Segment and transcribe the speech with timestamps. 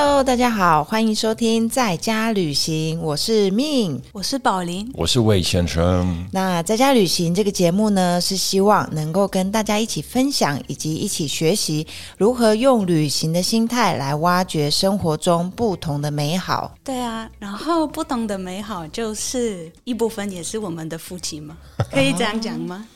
[0.00, 4.00] Hello，大家好，欢迎收听在家旅行，我是命。
[4.12, 6.24] 我是宝林，我是魏先生。
[6.30, 11.84] 那在家旅行这个节目呢，是希望能够跟大家一起分享，以及一起学习
[12.16, 16.72] 如何用旅行的心态来挖掘生活中不同的美好。
[16.84, 21.56] 对啊，然后不同的美好就是一部分也是我们的父亲嘛，
[21.90, 22.86] 可以这样讲吗？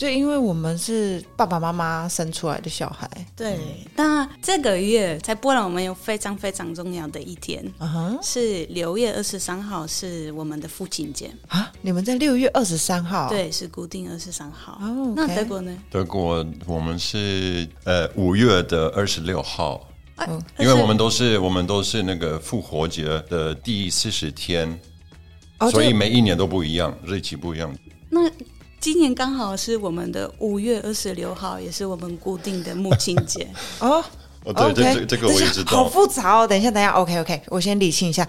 [0.00, 3.06] 对，因为我们是爸爸妈妈生出来的小孩。
[3.36, 3.58] 对，
[3.94, 11.30] 那这个月在波兰，我们有非常非常重要的一天，嗯哼，是六月二十三号，是我们的父亲节。
[11.48, 14.78] 啊，你们在六月二十三号？，对，是固定二十三号。
[14.80, 15.76] 哦那德国呢？
[15.90, 19.86] 德国我们是呃五月的二十六号，
[20.16, 24.80] 嗯因为我们都是我们都是那个复活节的第四十天，
[25.58, 27.70] 哦所以每一年都不一样，日期不一样。
[28.08, 28.22] 那
[28.80, 33.46] 今年刚好是我们的五月二十六号，也是我们固定的母亲节。
[33.78, 34.02] 哦，
[34.44, 35.86] 哦，对，OK 这这这个我也知好。
[35.86, 36.46] 复杂哦。
[36.46, 38.26] 等一下，等一下，OK OK，我先理清一下。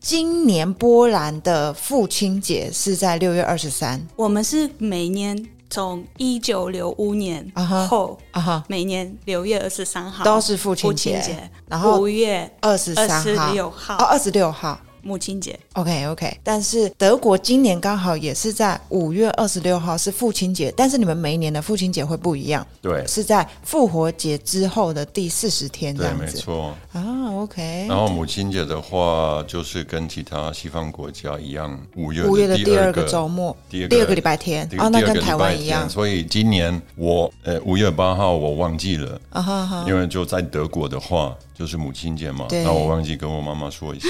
[0.00, 5.40] 今年波兰的父亲节是在六月二十三我们是每年
[5.70, 7.48] 从一九六五年
[7.88, 8.18] 后
[8.66, 14.80] 每年六月二十三号都是父父亲节，亲节，然后五月二十三号，26号哦，二十六号。
[15.02, 15.58] 母亲节。
[15.74, 26.74] OK OK，但是德国今年刚好也是在五月二十六号是父亲节，但是你们每一年的父亲节会不一样，对是在复活节之后的第四十天这对，样子没错。
[26.92, 27.20] 啊。
[27.32, 39.84] OK，然后母亲节的话，就是跟其他西方国家一样，五月五月的第第二个个周末，第二第二个礼拜天啊哦，那跟台湾一样所以今年我呃五月八号我忘记了，啊哈哈。
[39.88, 44.08] 因为就在德国的话，就是母亲节嘛，对然后我忘记跟我妈妈说一下。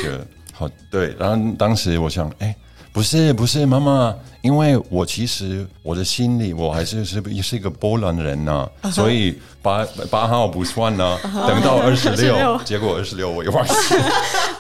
[0.53, 2.55] 好，对，然后当时我想，哎，
[2.93, 14.11] 不是不是，妈妈，因为我其实我的心里我还是是是一个波兰人呐、所以八八号不算呢、等到二十六，结果二十六我又忘记了，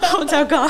[0.08, 0.66] 好糟糕，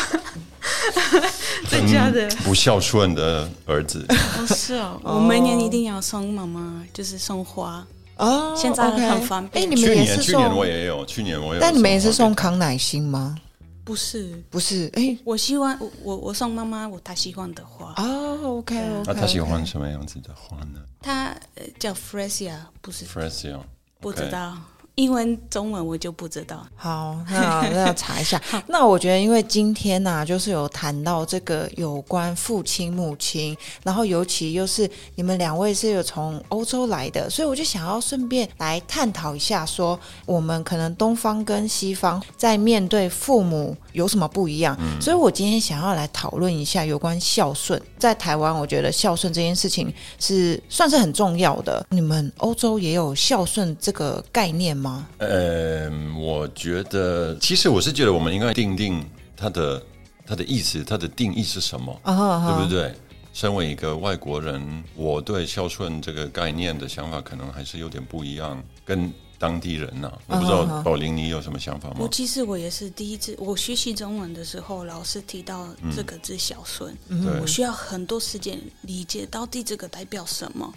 [1.70, 2.28] 真假的？
[2.44, 4.04] 不孝顺的儿子。
[4.08, 7.84] 哦，是哦，我每年一定要送妈妈，就是送花。
[8.16, 13.36] 哦，现在很方便哎，你们去也是年去年我，也有，去年我也有，但你们也是送康乃馨吗？
[13.84, 20.80] 不是，不是，哎，我希望我我我送妈妈我她喜欢的花，哦，OK OK，那她喜欢什么样子的花呢？
[21.00, 23.04] 她呃叫 Fresia，不是。
[23.04, 23.60] F r e s i a
[24.00, 24.56] 不知道，
[24.96, 26.66] 英文中文我就不知道。
[26.76, 28.40] 好，那那要查一下。
[28.68, 44.78] 那我觉得，因为今天呢、就是有谈到这个有关父亲、母亲，然后尤其又是你们两位是有从欧洲来的，所以我就想要顺便来探讨一下说我们可能东方跟西方在面对父母有什么不一样。
[45.00, 47.80] 所以我今天想要来讨论一下有关孝顺。
[47.98, 51.84] 在台湾，我觉得孝顺这件事情是算是很重要的。
[51.88, 54.81] 你们欧洲也有孝顺这个概念吗？
[55.18, 59.04] 呃，我觉得，其实我是觉得我们应该定定
[59.36, 59.82] 它的
[60.26, 62.94] 它的意思，它的定义是什么，对不对？
[63.32, 69.10] 身为一个外国人，我对孝顺这个概念的想法可能还是有点不一样，跟
[69.42, 71.96] 当地人呐、我不知道宝林你有什么想法吗？
[71.98, 75.66] 我其实我也是第一次，我学习中文的时候，老师提到
[75.96, 80.72] 这个字小孙，对我需要很多时间理解到底这个代表什么。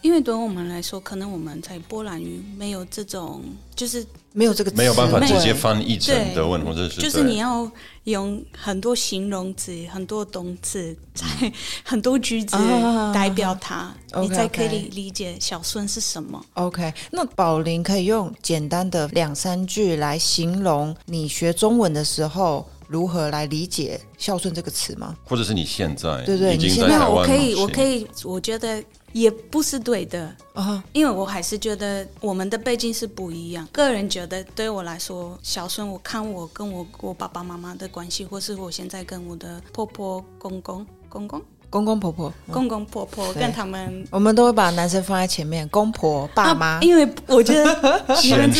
[0.00, 3.42] 因为对我们来说，可能我们在波兰语没有这种，
[3.74, 4.06] 就是
[4.36, 7.70] 没有这个没有办法直接翻译成对德文，或者是就是你要
[8.02, 11.24] 用很多形容词、很多动词，在
[11.84, 13.12] 很多句子啊。
[13.14, 16.44] 代表它你才可以理理解孝顺是什么。
[16.54, 25.14] OK，那宝林可以用简单的两三句来形容你学中文的时候如何来理解孝顺这个词吗？
[25.24, 28.82] 或者是你现在对对已经你现在那在台湾我可以，我可以，我觉得
[29.14, 33.66] 也不是对的，啊，因为我还是觉得我们的背景是不一样。
[33.70, 44.04] 个人觉得对我来说，小孙，我看我跟我我爸爸妈妈的关系，或是我现在跟我的婆婆、公公、公公、公公婆婆，公公婆婆跟他们。
[44.10, 46.66] 我们都会把男生放在前面，公婆、爸妈。
[46.66, 47.64] 啊因为我觉得
[48.20, 48.50] 你们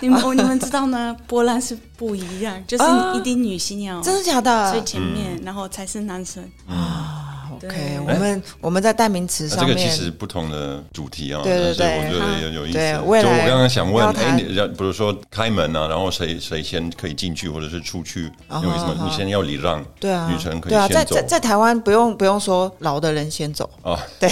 [0.00, 1.14] 你们你们知道吗？
[1.26, 6.42] 波兰是不一样，就是啊一定女性要真的假的最前面，然后才是男生。
[7.64, 12.78] ？OK，对我们我们在代名词上这个，其实不同的主题啊，对对对我觉得有有意思。
[12.78, 18.30] 对就未来我刚刚想问哎，你比如说开门啊，然后谁谁先可以进去，或者是出去？
[18.48, 18.92] 啊因为什么？
[18.92, 23.98] 啊你先要礼让，对啊，女生可以对啊，在先走在在台湾不用不用说老的人先走，啊。
[24.20, 24.30] 对，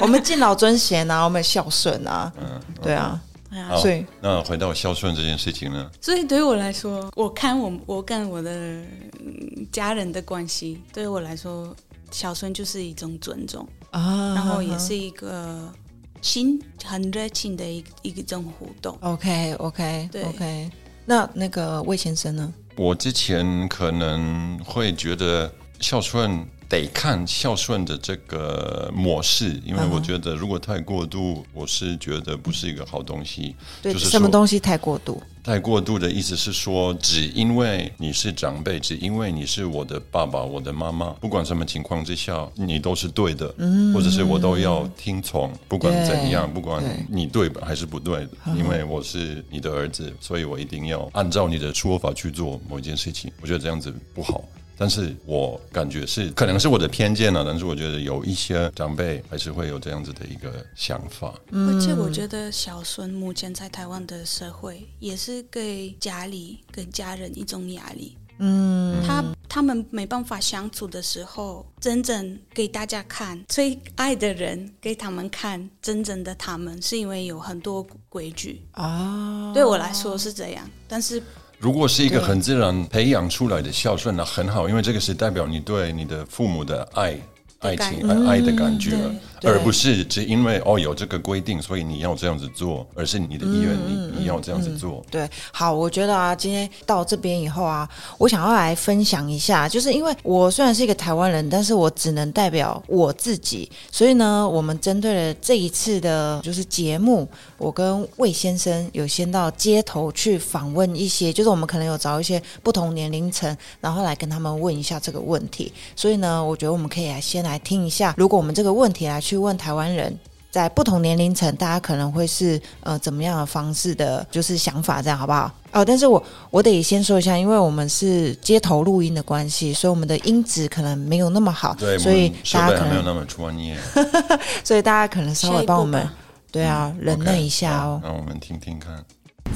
[0.00, 3.20] 我们敬老尊贤啊，我们孝顺啊，嗯，对啊，
[3.50, 5.90] 哎呀所以，那回到孝顺这件事情呢？
[6.00, 11.74] 所以对于我来说，我看我我跟我的嗯家人的关系，对我来说，
[12.10, 15.72] 孝顺就是一种尊重，啊，然后也是一个
[16.20, 18.96] 亲很热情的一一种互动。
[19.00, 20.70] OK OK 对 OK。
[21.06, 22.52] 那那个魏先生呢？
[22.76, 33.56] 我之前可能会觉得孝顺得看孝顺的这个模式，因为我觉得如果太过度，我是觉得不是一个好东西。
[33.82, 35.20] 对，就是什么东西太过度？
[35.42, 43.48] 太过度的意思是说，只因为你是长辈，只因为你是我的爸爸、我的妈妈，不管什么情况之下，你都是对的，
[43.92, 53.32] 或者是我都要听从，不管怎样，不管你对还是不对的，因为我是你的儿子，所以我一定要按照你的说法去做某一件事情。
[53.40, 54.44] 我觉得这样子不好。
[54.80, 61.34] 但是我感觉是可能是我的偏见了，但是我觉得有一些长辈还是会有这样子的一个想法。
[61.52, 68.16] 而且我觉得小孙目前在台湾的社会也是给家里、给家人一种压力。
[68.42, 78.62] 嗯，他他们没办法相处的时候，真正给大家看最爱的人给他们看真正的他们，是因为有很多规矩。
[78.70, 81.22] 啊，对我来说是这样，但是
[81.60, 87.14] 如果是一个很自然培养出来的孝顺，那很好，因为这个是代表你对你的父母的爱、
[87.58, 88.98] 爱情、爱爱的感觉，对
[89.42, 95.04] 而不是只因为哦有这个规定，所以你要这样子做，而是你的意愿，你你要这样子做。
[95.10, 97.88] 对，好，我觉得啊，今天到这边以后啊，
[98.18, 107.28] 我想要来分享一下，就是因为我虽然是一个台湾人，但是我只能代表我自己，所以呢，我们针对了这一次的就是节目，
[107.58, 120.18] 我跟魏先生有先到街头去访问一些，就是我们可能有找一些不同年龄层，然后来跟他们问一下这个问题，所以呢，我觉得我们可以来先来听一下，如果我们这个问题来去问台湾人。
[120.52, 125.48] 在不同年龄层，大家可能会是呃怎么样的方式的，就是想法，这样好不好？
[125.70, 133.76] 哦，但是我我得先说一下，因为我们是街头录音的关系，所以我们的音质可能没有那么好，对，所以大家可能，没有那么专业，
[134.64, 136.04] 所以大家可能稍微帮我们
[136.50, 138.00] 对啊，忍耐一下哦。
[138.02, 138.92] 好那我们听听看。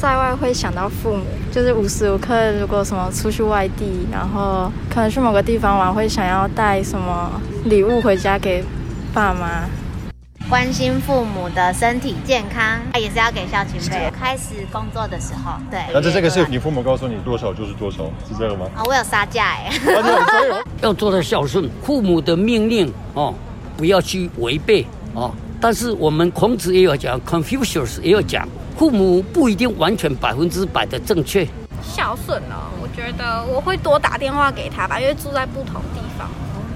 [0.01, 7.33] 在外会想到父母，就是无时无刻如果什么出去外地，然后可能去某个地方玩，会想要带什么
[7.65, 8.65] 礼物回家给
[9.15, 9.69] 爸妈。
[10.51, 14.13] 关心父母的身体健康，也是要给孝亲费。
[14.13, 15.81] 开始工作的时候，对。
[15.93, 18.67] 那这这个是你父母告诉你多少就是多少，是这个吗？
[18.77, 19.73] 啊，我有杀价哎。
[20.83, 23.33] 要做到孝顺，父母的命令哦，
[23.77, 24.85] 不要去违背
[25.15, 25.33] 哦。
[25.61, 28.47] 但是我们孔子也有讲，Confucius 也有讲，
[28.77, 31.47] 父母不一定完全百分之百的正确。
[31.81, 36.04] 孝顺哦，我觉得我会多打电话给他吧，因为住在不同地方。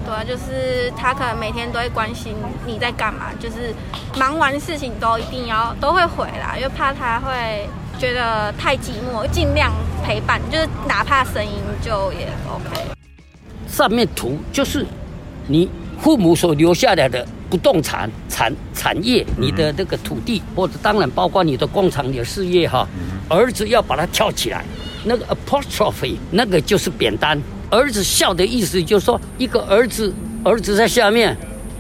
[0.09, 2.35] 对啊，就是他可能每天都会关心
[2.67, 3.75] 你在干嘛，就是
[4.19, 7.69] 忙完事情都一定要都会回来，因为怕他会
[7.99, 9.71] 觉得太寂寞，尽量
[10.03, 11.53] 陪伴，就是哪怕声音
[11.83, 12.75] 就也 OK。
[13.69, 14.87] 上面图就是
[15.47, 15.69] 你
[16.01, 22.89] 父母所留下来的不动产产产业，你的这个土地，或者当然包括你的工厂、你的事业哈。
[23.29, 24.65] 儿子要把它跳起来，
[25.05, 27.39] 那个 apostrophe 那个就是扁担。
[27.71, 30.13] 儿子孝的意思就是说，一个儿子
[30.43, 31.37] 儿子在下面，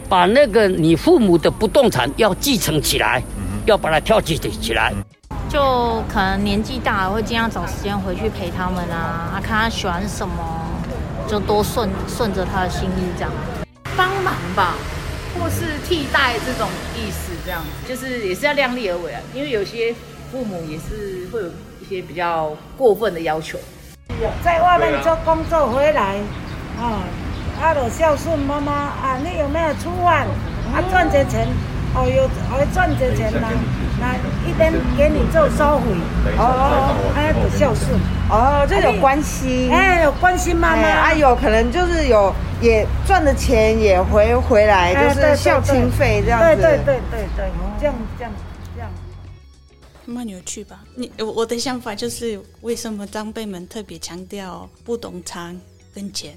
[0.06, 3.22] 把那个你父母的不动产要继承起来，
[3.64, 4.92] 要把它跳起起来。
[5.48, 10.34] 就可能年纪大了，会尽量找时间回去陪他们啊，啊，看他喜欢什么，
[11.26, 13.32] 就多顺顺着他的心意这样。
[13.96, 14.74] 帮忙吧，
[15.40, 19.20] 或是替代这种意思，这样就是也是要量力而为啊。
[19.34, 19.94] 因为有些
[20.30, 21.48] 父母也是会有
[21.80, 23.58] 一些比较过分的要求。
[24.42, 26.16] 在外面做工作回来，
[26.78, 27.00] 哦，
[27.60, 30.26] 啊，有孝顺妈妈啊，你有没有出外
[30.74, 31.46] 啊赚着钱？
[31.94, 33.48] 哦，有还赚着钱呢，
[33.98, 34.14] 那
[34.48, 37.98] 一边给你做收费，哦，哎，有孝顺，
[38.28, 46.46] 哦，这有关系，哎，有关心妈妈，哎啊，有可能就是有也赚的钱也回回来，就是孝亲费这样子。
[46.46, 47.50] 对对对对对，
[47.80, 48.32] 这样这样
[48.74, 48.90] 这样。
[50.10, 50.84] 蛮有趣吧？
[50.94, 55.54] 你我我的想法就是，为什么长辈们特别强调不懂藏
[55.94, 56.36] 跟钱？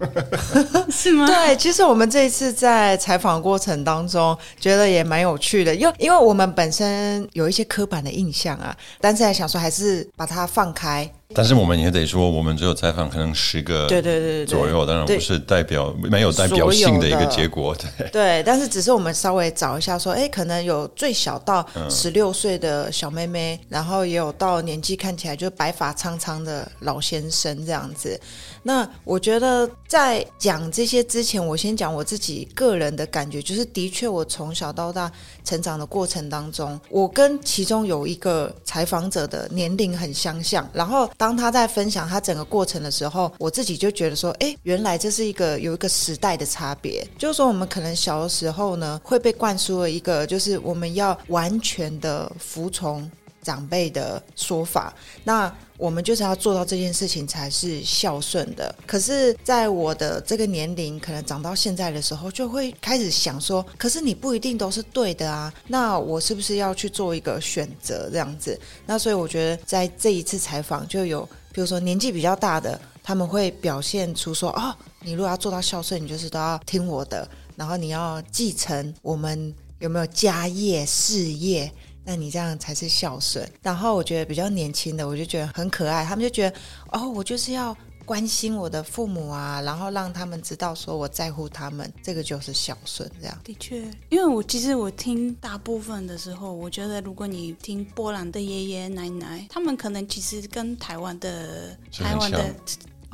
[0.90, 1.26] 是吗？
[1.26, 11.08] 对，其实我们这一次在采访过程当中，觉得也蛮有趣的，因为因为我们本身有一些刻板的印象啊，但是还想说还是把它放开。
[11.34, 18.08] 但是我们也得说，我们只有采访可能十个对对对左右，当然不是代表没有代表性的一个结果，对。
[18.10, 28.20] 对，但是只是我们稍微找一下，说，哎，可能有最小到嗯十六岁的小妹妹，然后也有到年纪看起来就白发苍苍的老先生这样子。
[28.64, 35.10] 那我觉得在讲这些之前，我先讲我自己个人的感觉，就是的确我从小到大
[35.44, 53.08] 成长的过程当中，我跟其中有一个采访者的年龄很相像，然后当他在分享他整个过程的时候，我自己就觉得说，哎，原来这是一个有一个时代的差别，就是说我们可能小的时候呢会被灌输了一个，就是我们要完全的服从。
[53.42, 54.94] 长辈的说法。
[55.24, 58.72] 那我们就是要做到这件事情才是孝顺的。
[58.86, 65.52] 可是，在我的这个年龄，可能长到现在的时候，就会开始想说，可是你不一定都是对的啊。
[65.66, 68.56] 那我是不是要去做一个选择这样子？
[68.86, 81.72] 那所以我觉得，在这一次采访就有，比如说年纪比较大的，他们会表现出说，哦，你如果要做到孝顺，你就是都要听我的，然后你要继承我们有没有家业事业。
[82.04, 83.48] 那你这样才是孝顺。
[83.62, 86.56] 然后我觉得比较年轻的，我就觉得很可爱，他们就觉得
[86.92, 93.08] 哦，我就是要关心我的父母啊，然后让他们知道说我在乎他们，这个就是孝顺。
[93.20, 93.78] 这样的确，
[94.08, 102.54] 因为我其实我听大部分的时候，我觉得如果你听波兰的爷爷奶奶，他们可能其实跟台湾的台湾的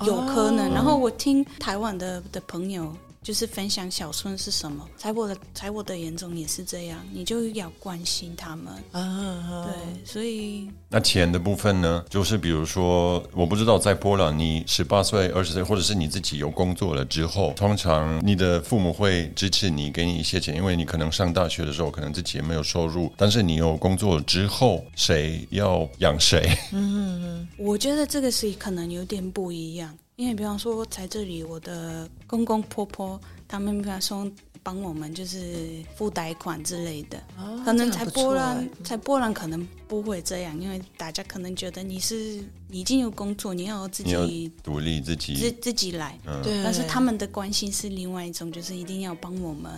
[0.07, 0.71] 有可能。
[0.73, 2.93] 然后我听台湾的的朋友。
[3.29, 9.67] 就是分享小孙是什么，在我的在我的眼中也是这样，你就要关心他们啊。
[9.67, 26.51] 对，所以那钱的部分呢，就是比如说，我不知道在波兰，你十八岁、二十岁，或者是你自己有工作了之后，通常你的父母会支持你，给你一些钱，因为你可能上大学的时候，可能自己也没有收入，但是你有工作之后，谁要养谁？
[26.73, 29.95] 嗯，我觉得这个是可能有点不一样。
[30.19, 34.29] 因为比方说，在这里，我的公公婆婆他们比方说
[34.65, 46.65] 帮我们就是付贷款之类的，哦可能在波兰，在波兰可能不会这样，因为大家可能觉得你是已经有工作，你要自己独立自己自自己来，对。
[46.65, 49.73] 但是他们的关心是另外一种，就是一定要帮我们，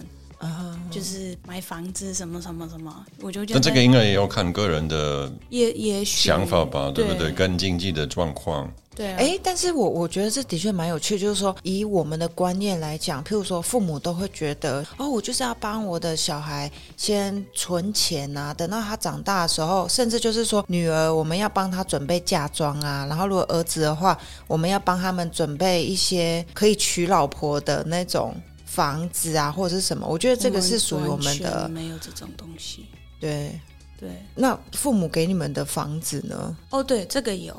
[0.91, 7.31] 就是买房子什么什么什么，我就觉得这个应该也要看个人的也也许想法吧，对不对？
[7.31, 8.71] 跟经济的状况。
[8.97, 28.35] 对，哎，但是我我觉得这的确蛮有趣，就是说以我们的观念来讲，譬如说父母都会觉得，哦，我就是要帮我的小孩先存钱啊，等到他长大的时候，甚至就是说女儿我们要帮他准备嫁妆啊，然后如果儿子的话，我们要帮他们准备一些可以娶老婆的那种
[28.71, 32.87] 房子啊，或者是什么，我觉得这个是属于我们的，没有这种东西，
[33.19, 33.59] 对。
[33.99, 36.57] 对，那父母给你们的房子呢？
[36.71, 37.55] 哦，对，这个有，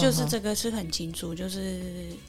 [0.00, 1.82] 就是这个是很清楚，就是，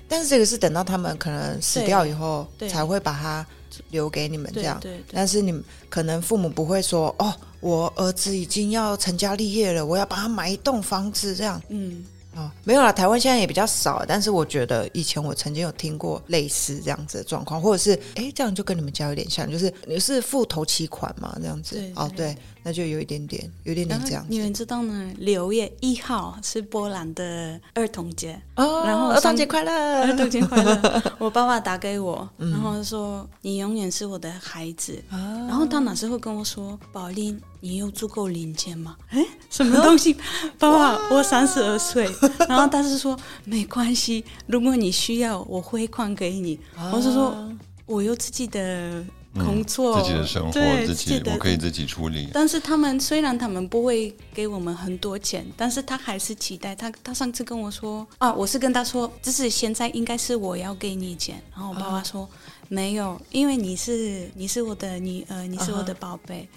[0.08, 3.46] 但是这个是等到他们可能死掉以后才会把它
[3.92, 4.80] 留给你们这样。
[4.80, 11.62] 对，但是你们可能父母不会说，哦，我儿子已经要成家立业了，我要帮他买一栋房子这样。
[11.70, 12.04] 嗯。
[12.36, 21.82] 哦，没有啦，台湾现在也比较少，但是我觉得以前我曾经有听过类似这样子的状况，或者是哎，这样就跟你们家有点像，就是你是付头期款嘛，这样子。
[21.96, 24.26] 哦，对，那就有一点点，有一点点这样。
[24.30, 25.12] 你们知道呢？
[25.18, 29.72] 六月一号是波兰的儿童节哦，然后儿童节快乐，
[30.04, 31.04] 儿童节快乐。
[31.18, 37.40] 我爸爸打给我，然后说你永远是我的孩子，然后他哪时候跟我说，宝林。
[37.64, 38.98] 你有足够零钱吗？
[39.10, 40.18] 哎，什么东西？
[40.58, 42.10] 爸爸，我三十二岁。
[42.50, 46.60] 然后他是说没关系，如果你需要，我汇款给你。
[46.92, 47.38] 我是说
[47.86, 50.52] 我有自己的工作，自己的生活，
[50.86, 52.30] 自己我可以自己处理。
[52.34, 56.76] 但是他们虽然他们不会给我们很多钱，但是他还是期待。
[56.76, 61.42] 他他上次跟我说啊，我是跟他说，就是现在应该是我要给你钱。
[61.54, 62.28] 然后我爸爸说。
[62.74, 66.48] 没有，因为你是你是我的女儿，你是我的宝贝，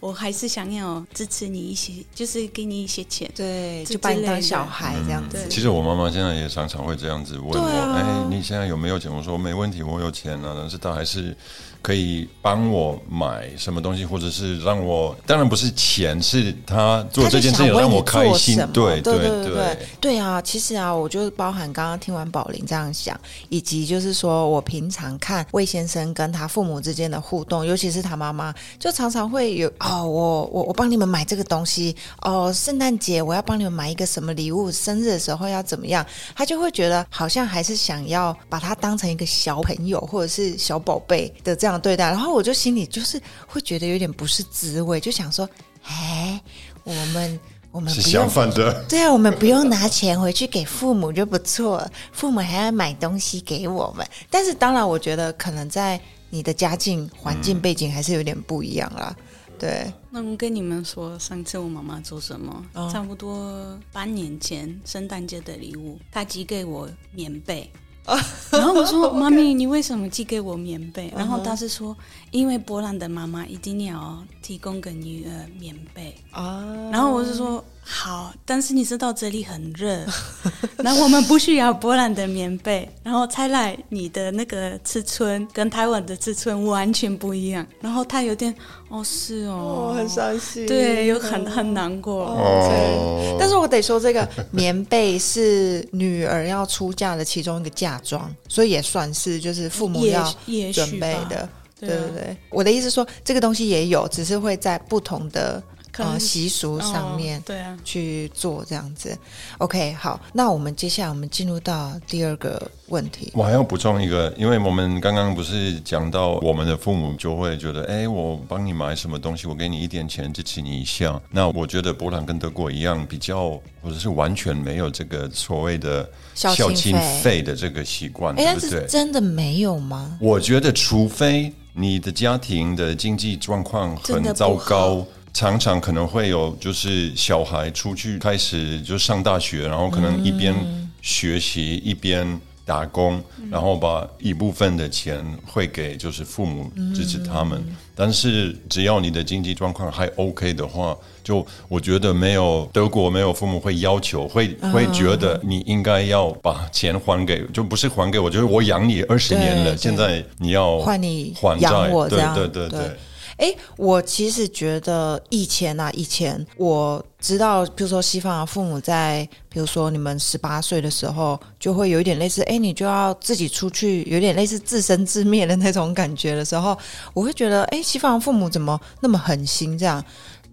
[0.00, 5.46] 我还是想要支持你一些，就是给你一些钱，对，就把你当小孩这样子。
[5.50, 9.14] 其实我妈妈现在也常常会这样子问我，哎，你现在有没有钱？
[9.14, 11.36] 我说没问题，我有钱了，但是她还是。
[11.80, 18.56] 可以帮我买什么东西，或者是让我当然不是钱，是他做这件事情让我开心。
[18.72, 20.42] 对对对对对啊！
[20.42, 23.18] 其实啊，我就包含刚刚听完宝林这样想，
[23.48, 36.04] 以及就是说我平常看魏先生跟他父母之间的互动，尤其是他妈妈，就常常会有哦，我我我帮你们买这个东西哦，圣诞节我要帮你们买一个什么礼物，生日的时候要怎么样，
[36.34, 41.67] 他就会觉得好像还是想要把他当成一个小朋友或者是小宝贝的这样。
[41.68, 45.46] 这样对待，然后我就心里就是会觉得有点不是滋味，就想说，
[45.82, 46.40] 哎，
[46.82, 47.38] 我们
[47.70, 54.06] 我们是相反的， 对啊，我们不用拿钱回去给父母就不错，父母还要买东西给我们。
[54.30, 59.14] 但是当然，我觉得可能在你的家境环境背景还是有点不一样啦。
[59.58, 62.64] 对，那我跟你们说，上次我妈妈做什么？
[62.90, 67.70] 差不多半年前圣诞节的礼物，她寄给我棉被。
[68.50, 71.96] 然后我说：“妈咪，你为什么寄给我棉被？”然后他是说
[72.32, 80.04] ：“因为波兰的妈妈一定要提供给女儿棉被。”啊，然后我是说：“好，但是你知道这里很热，
[80.76, 88.54] 那我们不需要波兰的棉被，然后再来你的那个尺寸跟台湾的尺寸完全不一样，然后他有点
[88.90, 92.26] 哦是哦，很伤心，对，又很很难过。
[92.26, 101.48] 哦，但是我得说，这个棉被是女儿要出嫁的其中一个嫁妆，所以也算是就是父母要也准备的。
[101.80, 105.62] 对对我的意思说，这个东西也有，只是会在不同的
[105.98, 109.16] 呃习俗上面哦对啊，去做这样子。
[109.58, 113.30] OK，好，那我们接下来我们进入到第二个问题。
[113.34, 121.20] 我还要补充一个，因为我们刚刚不是讲到我们的父母就会觉得，哎，我帮你买什么东西，我给你一点钱支持你一下。
[121.30, 123.50] 那我觉得波兰跟德国一样，比较
[123.82, 128.88] 或者是完全没有这个所谓的孝亲亲费费的这个习惯，哎，但是对不对？
[128.88, 130.18] 真的没有吗？
[130.20, 140.54] 我觉得，除非你的家庭的经济状况很糟糕，常常可能会有就是小孩出去开始就上大学，然后可能一边
[141.00, 147.62] 学习一边打工，然后把一部分的钱会给就是父母支持他们。
[147.94, 162.34] 但是只要你的经济状况还 OK 的话，就我觉得没有德国没有父母会要求，会会觉得你应该要把钱还给，就不是还给我，就是我养你二十年了，对现在你要还你还养债，对我这样。
[162.34, 162.78] 对对对。
[162.80, 162.96] 对。
[163.38, 176.76] 哎，我其实觉得以前啊，以前我知道，比如说西方的父母在，比如说你们十八岁的时候，就会有一点类似，哎，你就要自己出去，有点类似自生自灭的那种感觉的时候，
[177.14, 180.04] 我会觉得，哎，西方的父母怎么那么狠心这样？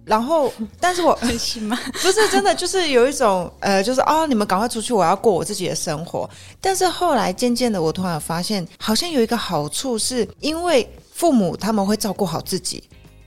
[0.06, 1.75] 然后， 但是我很心吗？
[2.04, 6.30] 不是真的，就是有一种呃，就是哦，你们赶快出去，我要过我自己的生活。
[6.62, 12.84] 但是后来渐渐的，我突然发现，好像有一个好处是，因为父母他们会照顾好自己，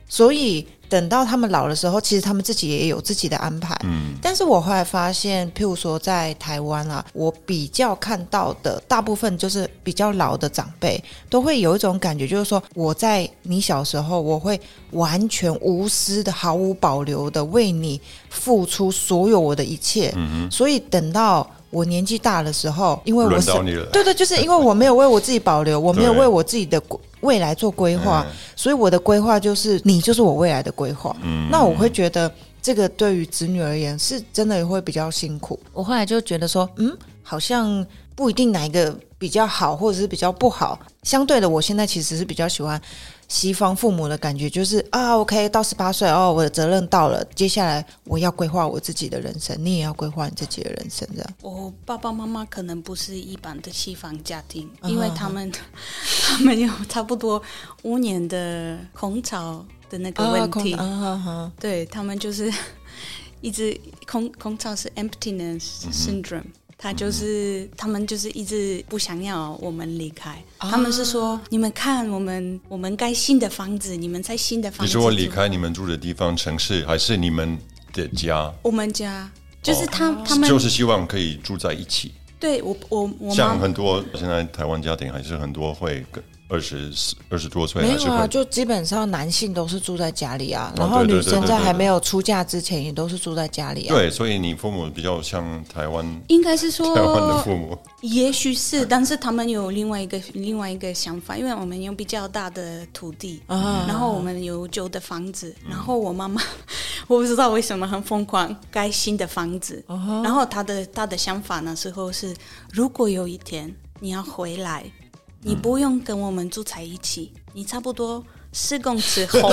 [0.06, 3.74] 所以等到他们老的时候，其实他们自己也有自己的安排。
[3.84, 20.12] 嗯，但是我后来发现，譬如说在台湾啊，我比较看到的大部分就是比较老的长辈，都会有一种感觉，就是说我在你小时候，我会完全无私的、毫无保留的为你付出所有我的一切。
[20.14, 23.50] 嗯所以等到我年纪大的时候，因为我是
[23.92, 31.16] 对对，就是因为我没有为我自己保留，我没有为我自己的规未来做规划，嗯所以我的规划就是你就是我未来的规划。
[31.22, 35.58] 嗯那我会觉得这个对于子女而言是真的会比较辛苦。
[35.72, 40.78] 我后来就觉得说，嗯，好像不一定哪一个比较好，或者是比较不好。
[41.02, 42.80] 相对的，我现在其实是比较喜欢
[43.28, 51.34] 西方父母的感觉，就是啊，OK，到十八岁哦，我的责任到了，接下来我要规划我自己的人生，你也要规划你自己的人生，这样。
[51.42, 55.52] 我爸爸妈妈可能不是一般的西方家庭，嗯因为他们
[56.26, 57.40] 他们有差不多
[57.82, 62.50] 五年的空巢的那个问题，啊空啊对他们就是
[63.42, 63.78] 一直
[64.10, 66.44] 空空巢是 emptiness 嗯 syndrome。
[66.80, 70.30] 他就是，他们就是一直不想要我们离开。
[70.58, 74.84] 啊他们是说，你们看，我们我们盖新的房子，你们在新的房子。
[74.84, 77.58] 你说我离开你们住的地方城市，还是你们
[77.92, 78.54] 的家？
[78.62, 79.28] 我们家，
[79.60, 82.12] 就是哦他、他们就是希望可以住在一起。
[82.38, 86.90] 对我我我妈像很多现在台湾家庭还是很多会跟二十
[87.28, 93.94] 二十多岁没有啊，就基本上男性都是住在家里啊，哦然后女生在还没有出嫁之前也都是住在家里啊。
[93.94, 97.78] 对，所以你父母比较像台湾应该是说台湾的父母。
[98.00, 103.84] 也许是，但是他们有另外一个另外一个想法，因为我们有比较大的土地，啊。
[103.86, 106.40] 然后我们有旧的房子，然后我妈妈
[107.08, 109.84] 我不知道为什么很疯狂盖新的房子，
[110.22, 112.34] 然后她的她的想法那时候是，
[112.72, 114.84] 如果有一天你要回来，
[115.42, 118.22] 你不用跟我们住在一起，你差不多
[118.52, 119.52] 四公尺后，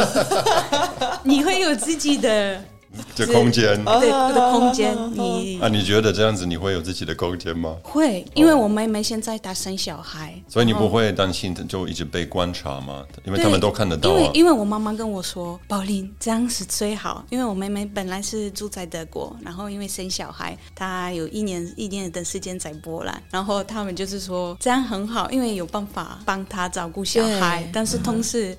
[1.24, 2.64] 你会有自己的
[3.16, 3.84] 这空间。
[3.86, 7.76] 对的空间，你啊，你觉得这样子你会有自己的空间吗？
[7.84, 13.04] 会，因为我妹妹现在她生小孩，所以你不会担心就一直被观察吗？
[13.24, 14.32] 因为他们都看得到因为啊。
[14.34, 28.58] 因为我妈妈跟我说，宝林这样是最好，因为我妹妹本来是住在德国，然后因为生小孩，她有一年一年的时间在波兰，然后他们就是说这样很好，因为有办法帮她照顾小孩，但是同时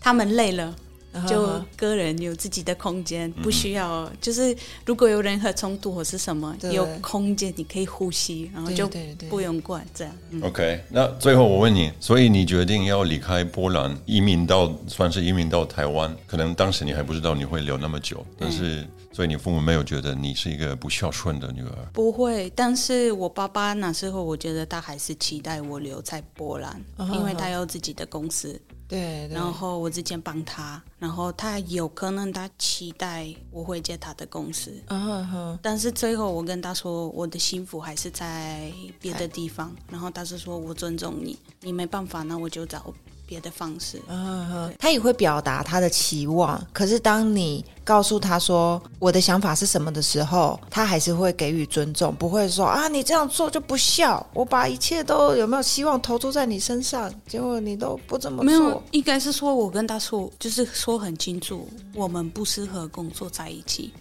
[0.00, 0.74] 他们累了。
[1.12, 8.88] 嗯就个人有自己的空间，不需要就是如果有任何冲突或是什么，有空间你可以呼吸，然后就
[9.28, 10.14] 不用管这样。
[10.30, 10.42] 嗯。
[10.42, 21.88] OK，那最后我问你，所以你决定要离开波兰，移民到算是移民到台湾，可能当时你还不知道你会留那么久，但是所以你父母没有觉得你是一个不孝顺的女儿。
[21.92, 28.58] 不会，但是我爸爸那时候，我觉得他还是期待我留在波兰，啊因为他有自己的公司。
[28.92, 29.34] 对，对。
[29.34, 42.92] 然后我之前帮他，然后他有可能他期待我会接他的公司，嗯哼，但是最后我跟他说我的幸福还是在别的地方，然后他是说我尊重你，你没办法，那我就找
[43.26, 44.00] 别的方式。
[44.08, 63.92] 嗯哼，他也会表达他的期望，可是当你告诉他说我的想法是什么的时候，他还是会给予尊重，不会说啊你这样做就不孝，我把一切都有没有希望投注在你身上，结果你都不怎么没有，，应该是说我跟他说，就是说很清楚，我们不适合工作在一起。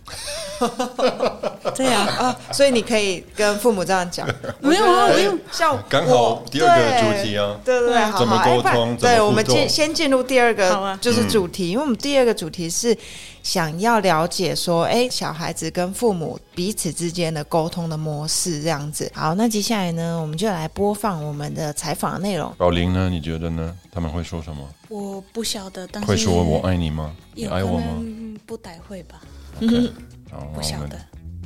[1.75, 4.27] 对啊，啊，所以你可以跟父母这样讲，
[4.59, 12.97] 没有没有像刚好第二个主题啊对对对，怎么沟通对，我们进先先进入第二个就是主题，因为我们第二个主题是
[13.43, 19.11] 想要了解说，哎，小孩子跟父母彼此之间的沟通的模式这样子。
[19.13, 22.53] 好，那接下来呢，我们就来播放我们的采访内容。
[22.57, 23.09] 宝玲呢？
[23.09, 23.75] 你觉得呢？
[23.91, 24.67] 他们会说什么？
[24.87, 27.13] 我不晓得，但是会说我爱你吗？
[27.33, 28.01] 你爱我吗？
[28.45, 29.21] 不太会吧
[29.61, 29.91] ？OK，
[30.31, 30.97] 好，不晓得。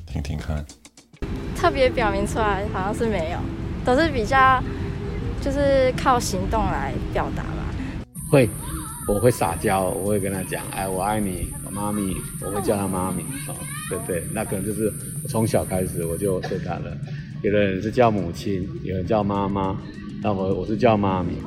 [0.06, 0.64] 听听看。
[1.56, 3.40] 特别表明出来，好像是没有，
[3.86, 4.62] 都是比较
[5.46, 7.50] 就是靠行动来表达吧。
[8.32, 8.50] 会，
[9.08, 13.54] 我会撒娇，我会跟他讲，哎，我爱你，我妈咪，我会叫他妈咪，哦，
[13.88, 14.92] 对对，那可能就是
[15.24, 16.98] 我从小开始我就对他了。
[17.44, 19.78] 有的人是叫母亲，有人叫妈妈，
[20.24, 21.38] 那我我是叫妈咪。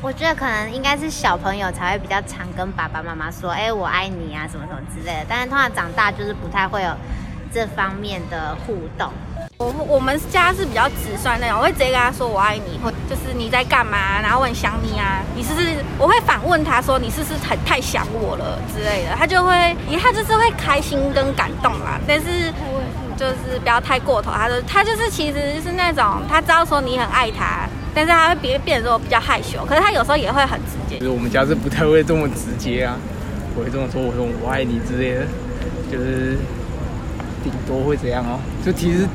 [0.00, 5.26] 我觉得可能应该是小朋友才会比较常跟爸爸妈妈说，哎、我爱你啊，什么什么之类的。
[5.28, 6.90] 但是通常长大就是不太会有
[7.52, 9.12] 这方面的互动。
[9.60, 15.76] 我我们家是比较直率那种，我会直接跟他说我爱你，或就是你在干嘛，然后我很想你啊，你是不是？
[15.98, 22.50] 我会反问他说你是不是很太想我了之类的，他就会，他就是会开心跟感动啦，但是
[23.18, 31.04] 就是不要太过头，他就他就是其实是那种他知道说你很爱他，但是他会变变得说比较害羞，可是他有时候也会很直接就。
[31.04, 32.96] 是我们家是不太会这么直接啊，
[33.54, 35.26] 不会这么说我说我爱你之类的，
[35.92, 36.38] 就是
[37.44, 38.40] 顶多会这样哦。
[38.64, 39.06] 就其实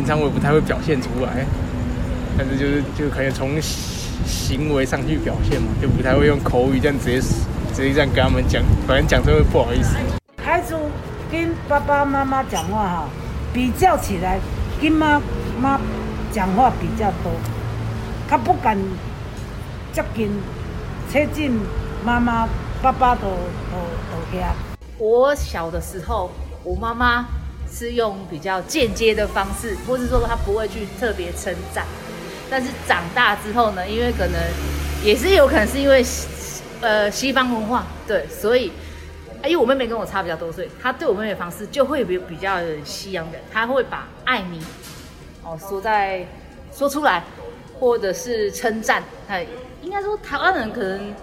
[0.00, 1.44] 平常我也不太会表现出来，
[2.38, 7.20] 但是就是就可以从行为上去表现嘛，就不太会用口语这样直接
[7.74, 9.94] 直接这样跟他们讲，反正讲真会不好意思。
[10.42, 10.74] 孩子
[11.30, 13.08] 跟爸爸妈妈讲话哈，
[13.52, 14.40] 比较起来，
[14.80, 15.20] 跟妈
[15.60, 15.78] 妈
[16.32, 17.30] 讲话比较多，
[18.26, 18.78] 他不敢
[19.92, 20.30] 接近、
[21.12, 21.60] 接近
[22.02, 22.48] 妈妈、
[22.80, 23.28] 爸爸都
[23.70, 23.76] 都
[24.10, 24.48] 都遐。
[24.96, 26.30] 我小的时候，
[26.64, 27.26] 我妈妈
[27.72, 31.86] 是用比较间接的方式，或是说他不会去特别称赞。
[32.50, 34.34] 但是长大之后呢，因为可能
[35.04, 36.04] 也是有可能是因为
[36.80, 38.72] 呃西方文化，对，所以
[39.44, 44.60] 因为我妹妹跟我差比较多岁，她对我妹妹的方式就会比比较有西洋感，她会把爱你
[45.44, 46.26] 哦说在
[46.74, 47.22] 说出来，
[47.78, 49.46] 或者是称赞，哎，
[49.80, 51.14] 应该说台湾人可能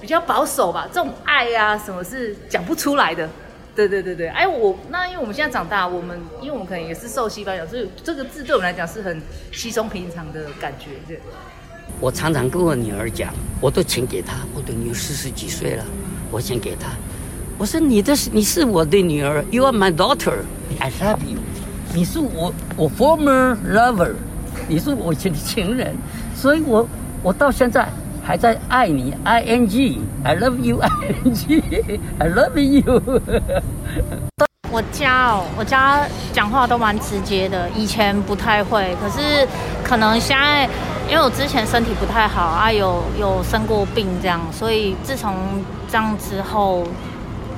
[0.00, 3.28] 比较保守吧，这种爱呀、什么是讲不出来的。
[3.74, 10.90] 对对对对，哎，我那因为我们现在长大，我们因为我们可能也是受西方影响，所以这个字对我们来讲是很稀松平常的感觉。
[11.08, 11.20] 对，
[12.00, 15.84] 我常常跟我女儿讲，我都钱给她，我的女儿四十几岁了，
[16.30, 16.90] 我钱给她，
[17.58, 21.38] 我说你的你是我的女儿，You are my daughter，I love you，
[21.92, 24.14] 你是我我 former lover，
[24.68, 25.96] 你是我以前的情人，
[26.36, 26.88] 所以我
[27.24, 27.88] 我到现在
[28.26, 30.88] 还在爱你，I N G，I love you，I
[31.24, 33.02] N G，I love you。
[34.70, 36.00] 我家哦，我家
[36.32, 39.46] 讲话都蛮直接的，以前不太会，可是
[39.84, 40.64] 可能现在，
[41.06, 45.36] 因为我之前身体不太好啊，有有生过病这样，所以自从
[45.86, 46.82] 这样之后，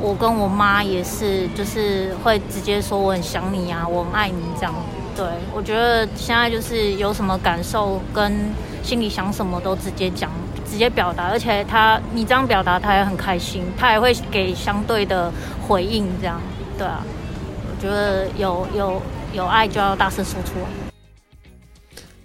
[0.01, 4.75] 我跟我妈也是，就是会直接说我很想你啊，我很爱你这样。
[5.17, 5.25] 对，
[5.55, 8.51] 我觉得现在就是有什么感受跟
[8.87, 10.31] 心里想什么都直接讲，
[10.65, 15.33] 直接表达，而且他你这样表达，他也很开心，他也会给相对的
[15.67, 16.41] 回应，这样，
[16.79, 17.05] 对啊，
[17.69, 20.67] 我觉得有有有爱就要大声说出来。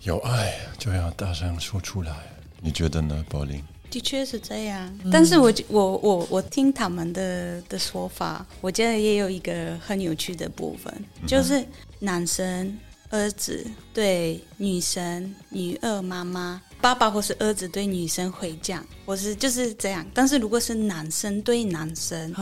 [0.04, 2.12] 有爱就要大声说出来，
[2.60, 3.60] 你觉得呢，柏林？
[3.89, 10.93] 的确是这样，但是我我我我听他们的的说法，我觉得也有一个很有趣的部分，
[11.28, 11.63] 就是
[12.00, 12.78] 男生
[13.12, 20.06] 儿子对女神、女二妈妈、爸爸或是儿子对女生会讲，或是就是这样。
[20.13, 22.34] 但是如果是男生对男生，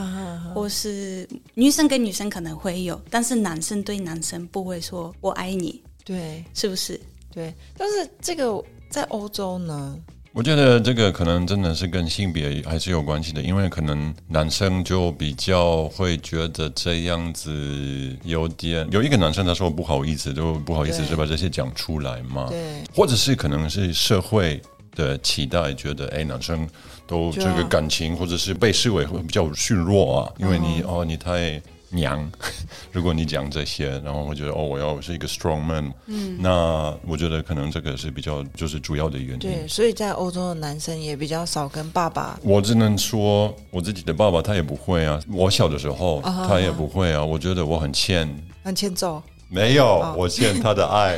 [0.53, 6.99] 或是女生跟女生可能会有，但是男生对男生不会说“我爱你对”，是不是？
[7.31, 9.99] 对，但是这个在欧洲呢，
[10.39, 21.09] 我觉得这个可能真的是跟性别还是有关系的，因为可能男生就比较会觉得这样子有点，有一个男生他说不好意思，就不好意思对。
[21.09, 22.57] 就把这些讲出来嘛，对。
[22.95, 24.61] 或者是可能是社会
[24.95, 26.65] 的期待，觉得哎，男生
[27.05, 32.31] 都这个感情或者是被视为会比较虚弱啊，因为你哦你太娘，
[32.91, 39.39] 如果你讲这些，然后我觉得哦我要是一个 strong man，嗯那我觉得可能这个是比较就是主要的原因。
[39.39, 45.19] 对，所以在欧洲的男生也比较少跟爸爸我只能说，我自己的爸爸他也不会啊。
[45.31, 47.23] 我小的时候啊他也不会啊。
[47.23, 48.27] 我觉得我很欠，
[48.63, 49.21] 很欠揍。
[49.49, 51.17] 没有，我欠他的爱。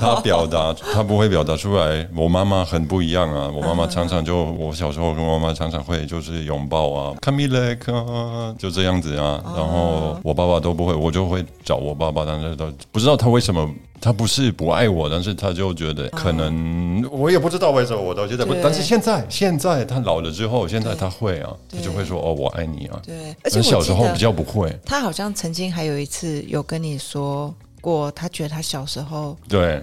[0.00, 2.08] 他表达，他不会表达出来。
[2.16, 3.50] 我妈妈很不一样啊。
[3.54, 9.40] 我妈妈常常就，我小时候跟我妈妈常常会就是拥抱啊，come me like 啊，就这样子啊。
[9.56, 13.68] 然后我爸爸都不会，我就会找我爸爸，但是都不知道他为什么。
[14.04, 18.54] 他不是不爱我，但是他就觉得可能我也不知道为什么，我到现在不。
[18.62, 23.00] 但是现在，现在他老了之后，现在他会啊，他就会说哦，我爱你啊。
[23.02, 24.78] 对，而且小时候比较不会。
[24.84, 29.82] 他好像曾经还有一次有跟你说过，他觉得他小时候对，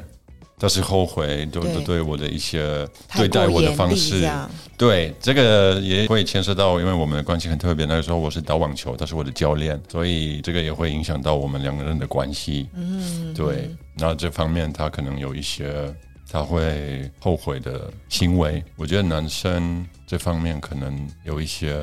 [0.62, 4.30] 他是后悔，都都对对我的一些对待我的方式。
[4.78, 7.84] 对，这个也会牵涉到，因为我们的关系很特别。
[7.88, 12.70] 那个时候我是打网球，他是我的教练，所以这个也会影响到我们两个人的关系。
[12.76, 15.92] 嗯，对，那这方面他可能有一些
[16.30, 18.64] 他会后悔的行为。
[18.76, 21.76] 我觉得男生这方面可能有一些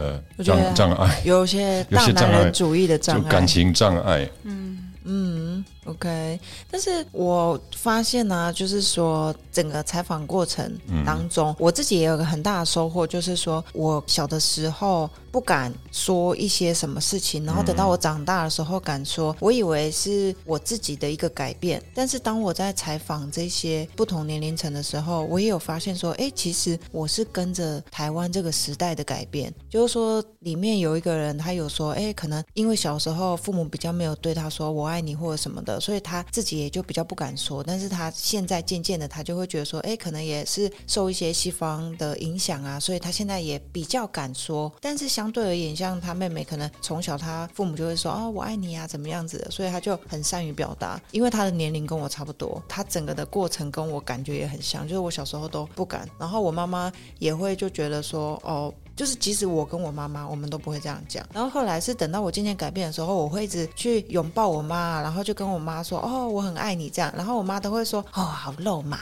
[0.45, 4.29] 障障碍，有些有些大障碍男人主义的障碍就感情障碍。
[4.45, 6.38] 嗯嗯，OK，
[6.70, 10.72] 但是我发现呢、就是说整个采访过程
[11.05, 58.73] 当中，我自己也有个很大的收获，就是说我小的时候不敢说一些什么事情，然后等到我长大的时候敢说，我以为是我自己的一个改变，但是当我在采访这些不同年龄层的时候，我也有发现说，哎，其实我是跟着台湾这个时代的改变，就是说里面有一个人他有说，哎，可能因为小时候父母比较没有对他说我爱你或者什么的，所以他自己也就比较不敢说，但是他现在渐渐的他就会觉得说，哎，可能也是受一些西方的影响啊，所以他现在也比较敢说，但是相对而言，像他妹妹可能从小他父母就会说哦我爱你啊怎么样子的，所以他就很善于表达，因为他的年龄跟我差不多，他整个的过程跟我感觉也很像，就是我小时候都不敢，然后我妈妈也会就觉得说哦。
[58.99, 61.25] 就是即使我跟我妈妈，我们都不会这样讲。
[61.33, 68.99] 然后后来是等到我渐渐改变的时候，我会一直去拥抱我妈，然后就跟我妈说：“哦，我很爱你。”这样，然后我妈都会说：“哦，好肉麻。”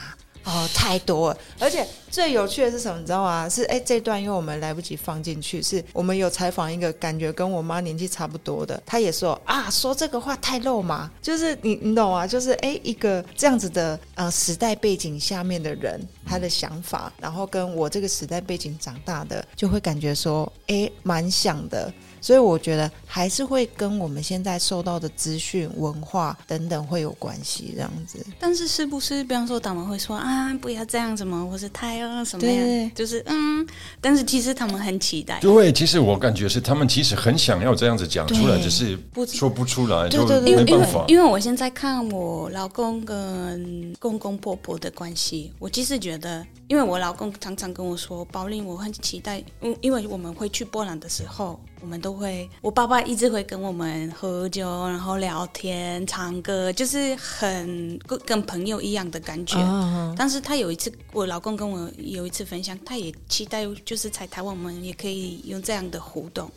[0.47, 2.97] 哦，太多了，而且最有趣的是什么？
[3.01, 3.49] 你知道吗？
[3.49, 12.25] 是哎，这段因为我们来不及放进去，是我们有采访一个感觉跟我妈年纪差不多的，她也说啊，说这个话太肉麻，就是你你懂吗？
[12.25, 21.93] 就是哎，一个这样子的呃时代背景下面的人，他的想法，然后跟我这个时代背景长大的，就会感觉说哎，蛮像的。
[22.21, 28.25] 所以我觉得还是会跟我们现在受到的资讯、文化等等会有关系，这样子。
[28.39, 33.67] 但是是不是，比方说他们会说啊，不要这样子嘛，或是太啊什么对样，就是嗯，
[34.01, 35.39] 但是其实他们很期待。
[35.39, 41.05] 对，其实我感觉是他们其实很想要这样子讲出来，只是不说不出来，对对对因为没办法。
[41.07, 59.57] 因为我现在看我老公跟公公婆婆的关系，我其实觉得，因为我老公常常跟我说，宝令，我很期待，因因为我们会去波兰的时候，我们都会，我爸爸一直会跟我们喝酒，然后聊天、唱歌，就是很跟跟朋友一样的感觉。
[59.59, 66.49] 啊但是他有一次，我老公跟我有一次分享，他也期待，就是在台湾我们也可以用这样的互动。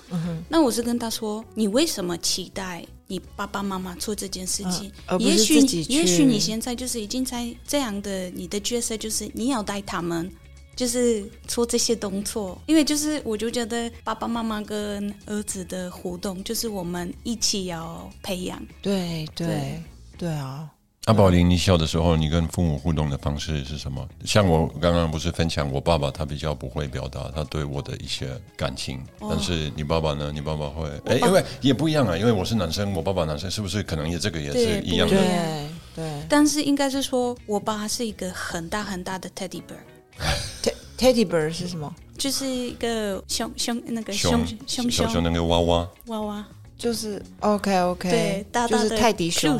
[0.49, 4.91] 那我是跟他说，你为什么期待你爸爸妈妈做这件事情？
[5.19, 10.31] 也许也许你现在就是已经在这样的你的角色，就是你要带他们。
[10.81, 18.59] 就是做这些动作，因为就是我就觉得爸爸妈妈跟儿子的互动，就是我们一起要培养。
[18.81, 19.83] 对对对
[20.17, 20.67] 对啊，
[21.05, 24.09] 阿宝林，你小的时候，你跟父母互动的方式是什么？
[24.25, 30.33] 像我刚刚不是分享，我爸爸他比较不会表达他对我的一些感情，哦但是你爸爸呢？
[30.33, 35.15] 你爸爸会，哎，因为也不一样啊，因为我是男生，我爸爸男生，是不是可能也这个也是一样的？
[35.15, 35.25] 样
[35.95, 39.77] 对对但是应该是说，我爸是一个很大很大的 teddy bear，
[41.01, 41.93] Te-，Teddy Bear 是什么？
[42.19, 45.23] 就是一个熊熊那个熊熊熊小熊。
[45.23, 46.45] 那个娃娃，娃娃，
[46.77, 49.59] 就是 OK OK，对，大大的就是泰迪熊。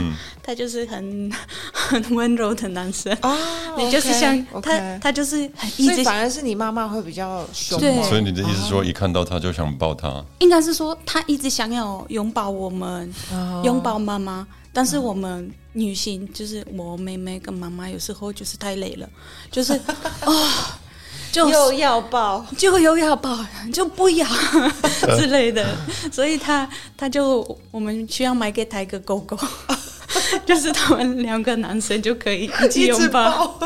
[0.00, 1.30] 嗯， 他就是很
[1.72, 3.16] 很温柔的男生。
[3.20, 3.36] 啊
[3.78, 7.94] 你就是像他，他就是很一直反而是你妈妈会比较凶对。
[7.94, 10.24] 猛所以你的意思说，一看到他就想抱他？
[10.40, 13.62] 应该是说他一直想要拥抱我们，哦。
[13.64, 19.08] 拥抱妈妈，但是我们女性就是我妹妹跟妈妈有时候就是太累了，
[19.50, 20.80] 就是啊。
[21.32, 23.38] 就又要抱，就又要抱，
[23.72, 24.26] 就不要
[25.16, 25.64] 之类的，
[26.10, 29.38] 所以他他就我们需要买给他一个狗狗，
[30.44, 33.56] 就是他们两个男生就可以一起拥抱，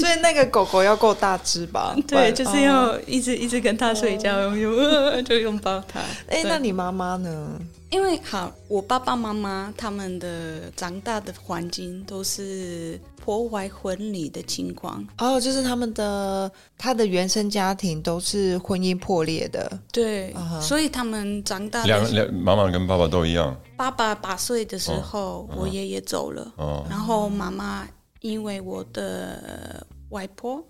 [0.00, 1.94] 所以那个狗狗要够大只吧？
[2.08, 6.00] 对，就是要一直一直跟他睡觉，拥就拥抱他。
[6.28, 7.56] 哎，那你妈妈呢？
[7.90, 15.06] 因为好，我爸爸妈妈他们的长大的环境都是破坏婚礼的情况。
[15.18, 19.78] 哦，就是他们的他的原生家庭都是婚姻破裂的。
[19.92, 23.56] 对，所以他们长大两两妈妈跟爸爸都一样。
[23.76, 26.52] 爸爸八岁的时候，我爷爷走了。
[26.56, 27.86] 哦，然后妈妈
[28.20, 30.60] 因为我的外婆，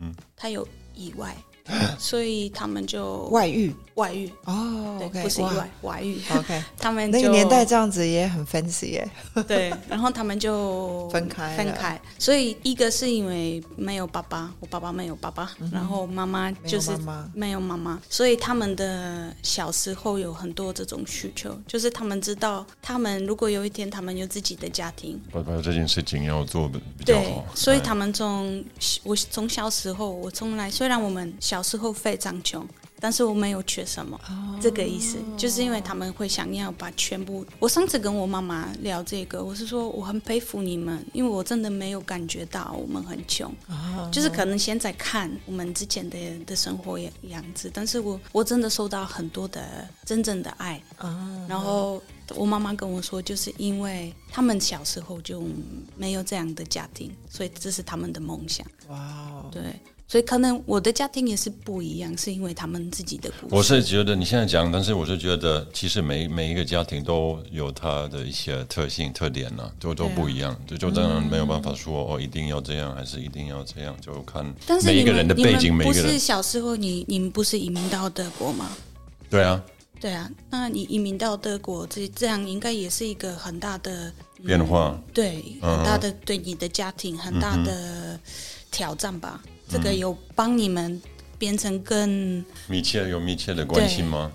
[0.00, 1.36] 嗯她有意外。
[1.96, 6.20] 所以他们就外遇，外遇哦，不是意外，外遇。
[6.30, 9.10] OK， 他们那个年代这样子也很 fancy 耶。
[9.48, 12.00] 对，然后他们就 分开，分开。
[12.18, 16.90] 所以一个是因为没有爸爸，我爸爸没有爸爸，然后妈妈就是
[17.34, 27.44] 没有妈妈，所以他们的小时候有很多这种需求，就是他们知道，他们如果有一天他们有自己的家庭，爸爸这件事情要做的比较好。
[27.54, 28.64] 所以他们从
[29.02, 31.32] 我从小时候，我从来虽然我们。
[31.40, 32.66] 小时候非常穷，
[33.02, 34.16] 但是我没有缺什么，
[34.60, 37.44] 这个意思就是因为他们会想要把全部。
[37.58, 43.52] 我上次跟我妈妈聊这个，我是说我很佩服你们，因为我真的没有感觉到我们很穷，
[44.12, 50.80] 就是可能现在看我们之前的的生活样子，但是我我真的收到很多的真正的爱。
[51.48, 52.00] 然后
[52.36, 55.42] 我妈妈跟我说，就是因为他们小时候就
[55.96, 58.64] 没有这样的家庭，所以这是他们的梦想。
[58.88, 59.60] 哇，对。
[60.12, 63.54] 所以可能我的家庭也是不一样，是因为他们自己的故事。
[63.54, 70.54] 我是觉得你现在讲，但是我是觉得，其实每每一个家庭都有它的一些特性特点呢，都都不一样。
[70.66, 74.44] 就就当然没有办法说哦，一定要这样，还是一定要这样，就看
[74.84, 75.74] 每一个人的背景。
[75.74, 78.70] 每一个人不是小时候，你你们不是移民到德国吗？
[79.30, 79.64] 对啊，
[79.98, 80.30] 对啊。
[80.50, 84.12] 那你移民到德国，这这样应该也是一个很大的
[84.44, 88.20] 变化，对，很大的对你的家庭很大的
[88.70, 89.40] 挑战吧。
[89.72, 91.00] 这个有帮你们
[91.38, 94.30] 变成更密切有密切的关系吗？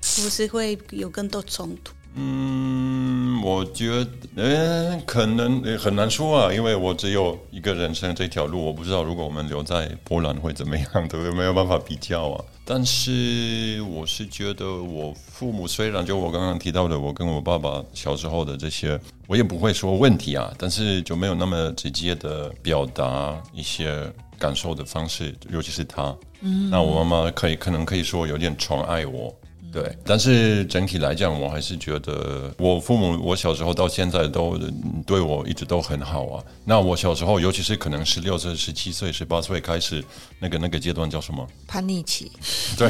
[0.00, 1.94] 不是会有更多冲突？
[2.14, 11.30] 嗯，我觉得呃，可能很难说啊，因为我只有一个人生这条路，我不知道如果我们留在波兰会怎么样，对不对？
[11.32, 12.44] 没有办法比较啊。
[12.66, 24.12] 但是我是觉得，我父母虽然就我刚刚提到的，我跟我爸爸小时候的这些，我也不会说问题啊，但是就没有那么直接的表达一些。
[24.42, 29.32] 感受的方式，尤其是他，嗯那我妈妈可以可能可以说有点宠爱我，
[29.72, 29.96] 对。
[30.04, 34.58] 但是整体来讲，我还是觉得我父母，我小时候到现在都
[35.06, 36.42] 对我一直都很好啊。
[36.64, 40.04] 那我小时候，尤其是可能十六岁、十七岁、十八岁开始，
[40.40, 41.46] 那个那个阶段叫什么？
[41.68, 42.32] 叛逆期。
[42.76, 42.88] 对，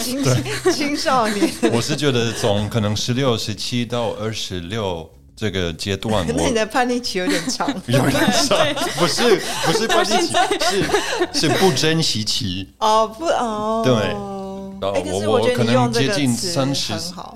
[0.00, 0.24] 青，
[0.72, 1.50] 青少年。
[1.70, 5.06] 我是觉得从可能十六、十七到二十六。
[5.36, 8.12] 这个阶段， 那你的叛逆期有点长， 有点
[8.46, 8.58] 长，
[8.98, 10.34] 不是不是叛逆期，
[11.32, 12.68] 是是不珍惜期。
[12.78, 13.94] 哦不哦，对。
[14.92, 16.92] 我我可能接近三十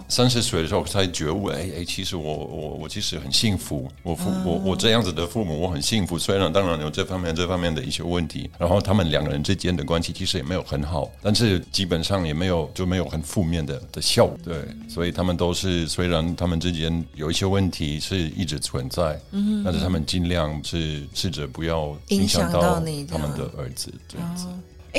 [0.09, 6.19] 三十岁的时候才觉悟，哎哎，其实我我我其实很幸福，我父我我这样子的父母我很幸福。
[6.19, 14.37] 虽然当然有这方面这方面的一些问题，然后他们两个人之间的关系其实也没有很好，但是基本上也没有就没有很负面的的效果。
[14.45, 14.57] 对，
[14.89, 22.61] 所以他们都是虽然他们之间有一些问题是一直存在，嗯，但是他们尽量是试着不要影响到
[23.09, 24.47] 他们的儿子这样子。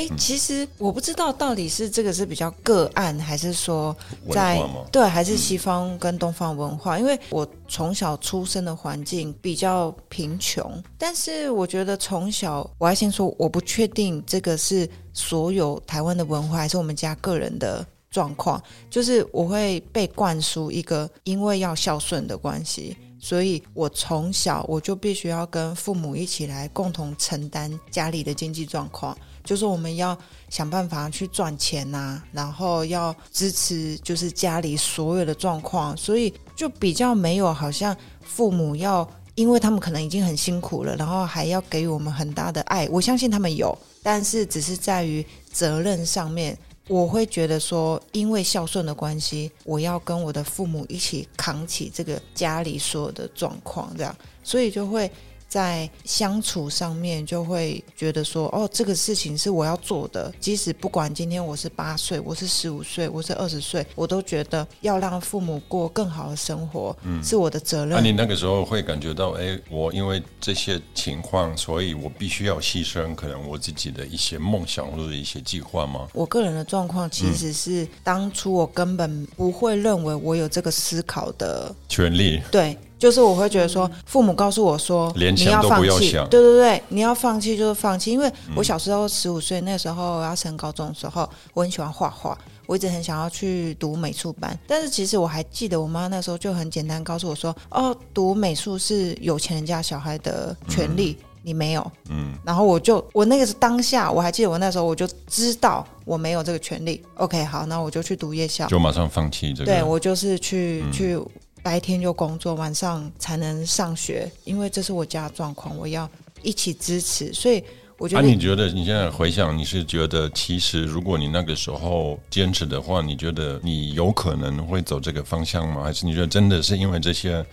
[0.00, 3.94] 哎，其实我不知道到底是这个是比较个案，还是说
[4.30, 4.58] 在
[4.90, 6.98] 对，还是西方跟东方文化。
[6.98, 18.62] 因为我从小出生的环境比较贫穷，但是我觉得从小我要先说，我不确定这个是所有台湾的文化，还是我们家个人的状况。
[18.88, 29.14] 就是我会被灌输一个因为要孝顺的关系，所以我从小我就必须要跟父母一起来共同承担家里的经济状况。
[29.50, 30.16] 就是我们要
[30.48, 42.88] 想办法去赚钱呐，然后要支持就是家里所有的状况，所以就比较没有好像父母要，因为他们可能已经很辛苦了，然后还要给予我们很大的爱。
[42.92, 55.10] 我相信他们有，但是只是在于责任上面，我会觉得说，因为孝顺的关系，我要跟我的父母一起扛起这个家里所有的状况，这样，所以就会。
[55.50, 60.32] 在相处上面，就会觉得说，哦，这个事情是我要做的。
[60.38, 67.90] 即使不管今天我是八岁，我是十五岁，我是二十岁，我都觉得要让父母过更好的生活，嗯，是我的责任。
[67.90, 76.06] 那你那个时候会感觉到，哎，我因为这些情况，所以我必须要牺牲可能我自己的一些梦想或者一些计划吗？
[76.14, 82.40] 我个人的状况其实是，当初我根本不会认为我有这个思考的权利。
[82.52, 82.78] 对。
[83.00, 88.12] 就是我会觉得说，父母告诉我说，你连想都放弃，不要想对对对，你要放弃就是放弃。
[88.12, 94.56] 因为我小时候十五岁那时候要升高中的时候，我很喜欢画画，我一直很想要去读美术班。
[94.66, 101.16] 但是其实我还记得我妈那时候就很简单告诉我说，哦，读美术是有钱人家小孩的权利。
[101.42, 107.02] 你没有，嗯，然后我就我那个是当下，我还记得我那时候我就知道我没有这个权利。
[107.14, 109.72] OK，好，那我就去读夜校，就马上放弃这个。
[109.72, 111.18] 对我就是去、嗯去
[111.62, 116.08] 白天就工作，晚上才能上学，因为这是我家状况，我要
[116.42, 117.62] 一起支持，所以
[117.98, 125.82] 我觉啊，得、你觉得你现在回想，你是觉得其实如果你那个时候坚持的话，你觉得你有可能会走这个方向吗？
[125.82, 127.44] 还是你觉得真的是因为这些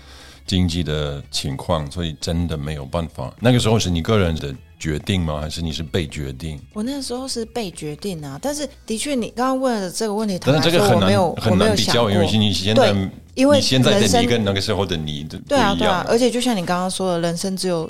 [0.48, 3.32] 经济的情况，所以真的没有办法？
[3.40, 5.40] 那个时候是你个人的决定吗？
[5.42, 6.60] 还是你是被决定？
[6.74, 17.90] 我那时候是被决定啊，但是的确你刚刚问的这个问题，但是这个很难很难比较，因为过你现在对因为你现在的你跟那个时候的你的对啊，对啊，而且就像你刚刚说的，人生只有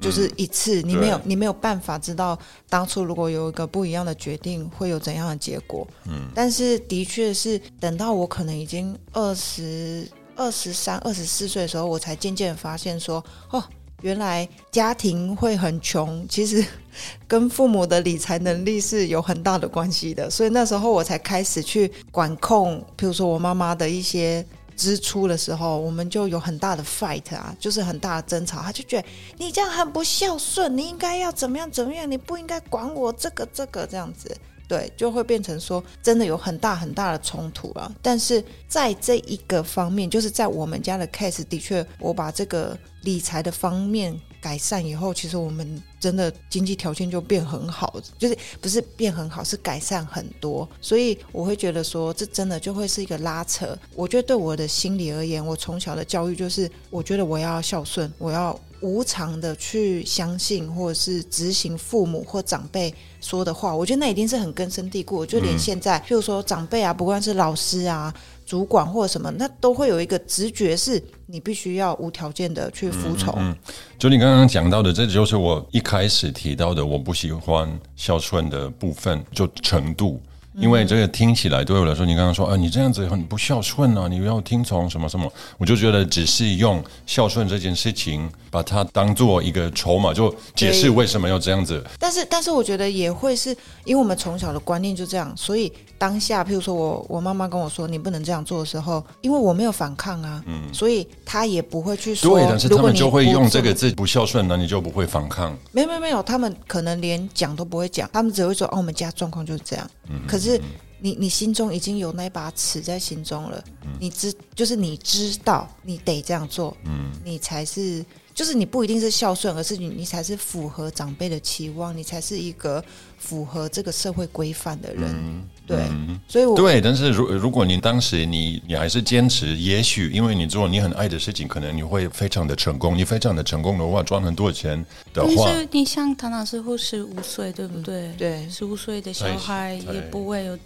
[0.00, 2.38] 就是一次，你没有你没有办法知道
[2.68, 5.86] 当初如果有一个不一样的决定会有怎样的结果。
[6.06, 10.08] 嗯，但是的确是等到我可能已经二十
[10.40, 13.62] 二十三、二十四岁的时候，我才渐渐发现说，哦，
[14.00, 16.64] 原来家庭会很穷，其实
[17.28, 20.30] 跟父母的理财能力是有很大的关系的。
[20.30, 24.44] 所以那时候我才开始去管控，譬如说我妈妈的一些。
[24.76, 28.62] 支出的时候，我们就有很大的 fight 啊，就是很大的争吵。
[28.62, 34.34] 他就觉得你这样很不孝顺，你应该要怎么样怎么样，你不应该管我这个这个这样子。
[34.70, 37.90] 对，就会变成说真的有很大很大的冲突啊。
[38.00, 50.68] 但是在这一个方面，就是在我们家的 case，的确，我把这个理财的方面改善以后，其实我们真的经济条件就变很好，就是不是变很好，是改善很多。
[50.80, 53.76] 所以我会觉得说，这真的就会是一个拉扯。
[53.94, 58.58] 我觉得对我的心理而言，我从小的教育就是，我觉得我要孝顺，我要。
[58.82, 65.26] 无偿的去相信或者是执行父母或长辈说的话，我觉得那一定是很根深蒂固。
[65.26, 68.10] 就连现在，譬如说长辈啊，不管是老师啊、
[68.50, 73.32] 主管或者什么，那都会有一个直觉，是你必须要无条件的去服从。
[73.38, 73.54] 嗯，
[73.96, 80.20] 就你刚刚讲到的，这就是我一开始提到的，我不喜欢孝顺的部分，就程度。
[80.54, 91.84] 因为这个听起来对我来说，你刚刚说啊，你这样子很不孝顺啊，你要听从什么什么，我就觉得只是用孝顺这件事情把它当做一个筹码，就解释为什么要这样子。
[91.98, 93.50] 但是，但是我觉得也会是
[93.84, 102.38] 因为我们从小的观念就这样，所以当下，譬如说我我妈妈跟我说你不能这样做的时候，因为我没有反抗啊，嗯，所以她也不会去说。
[102.38, 105.56] 对，但是他们就会用这个字字不孝顺，那你就不会反抗。
[105.72, 109.88] 没有没有没有，他们可能连讲都不会讲，他们只会说哦，我们家状况就是这样。
[110.26, 110.60] 可是
[111.00, 113.62] 你你心中已经有那把尺在心中了，
[113.98, 122.82] 你知就是你知道你得这样做，嗯，你才是就是你不一定是孝顺，而是你你才是符合长辈的期望，你才是一个
[123.18, 125.44] 符合这个社会规范的人。
[125.76, 125.88] 对，
[126.28, 132.96] 所以我对，但是如如果你当时你你还是坚持，也许因为你做你很爱的事情，可能你会非常的成功。
[132.96, 138.12] 你非常的成功的话，赚很多钱的话，但是你像唐老师傅十五岁，对不对？
[138.18, 140.58] 对，十五岁的小孩哎也不会有。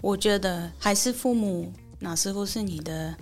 [0.00, 3.14] 我觉得还是父母，哪师傅是你的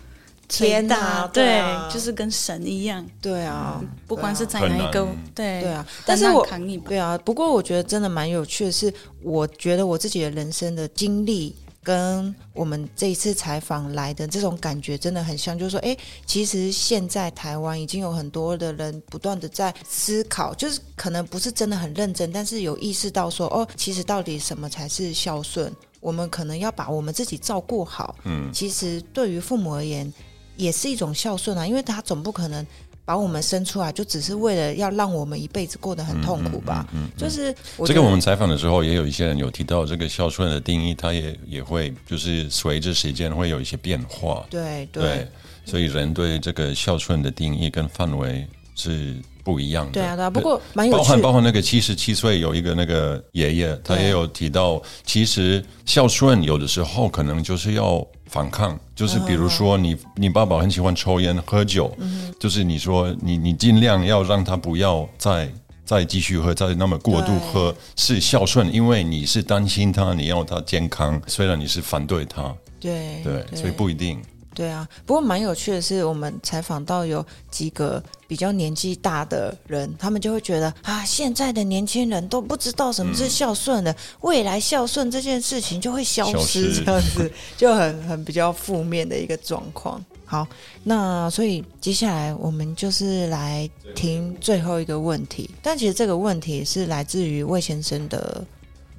[0.59, 0.97] 天哪？
[0.97, 3.05] 哪对就是跟神一样。
[3.21, 8.93] 对啊，不管是在很哪一个，对对啊，但是我扛你吧对啊，不过我觉得真的蛮有趣的是，
[9.23, 11.55] 我觉得我自己的人生的经历。
[11.85, 25.75] 跟我们这一次采访来的这种感觉真的很像，就是说，哎，其实现在台湾已经有很多的人不断的在思考，就是可能不是真的很认真，但是有意识到说，哦，其实到底什么才是孝顺？
[25.99, 28.15] 我们可能要把我们自己照顾好。
[28.23, 30.13] 嗯，其实对于父母而言，
[30.57, 32.67] 也是一种孝顺啊，因为他总不可能
[33.05, 36.87] 把我们生出来，就只是为了要让我们一辈子过得很痛苦吧？
[36.95, 44.47] 嗯，就是这个我们采访的时候，也有一些人有提到这个孝顺的定义，它也也会就是随着时间会有一些变化。
[44.49, 45.29] 对对对，
[45.65, 48.47] 所以人对这个孝顺的定义跟范围
[48.77, 49.93] 是不一样的。
[49.93, 61.97] 对啊对啊不过蛮有趣包含包含那个七十七岁有一个那个爷爷，他也有提到，其实孝顺有的时候可能就是要反抗，就是比如说你你爸爸很喜欢抽烟喝酒，
[62.41, 65.49] 就是你说你你尽量要让他不要再。
[65.85, 74.23] 再继续喝，再那么过度喝是孝顺，因为你是担心他，你要他健康，虽然你是反对他，对对，所以不一定。
[74.55, 90.05] 对啊，不过蛮有趣的是，我们采访到有几个比较年纪大的人，他们就会觉得啊，现在的年轻人都不知道什么是孝顺的，未来孝顺这件事情就会消失这样子就很很比较负面的一个状况。
[90.25, 90.47] 好，
[90.85, 98.43] 那所以接下来我们就是来听最后一个问题，但其实这个问题是来自于魏先生的，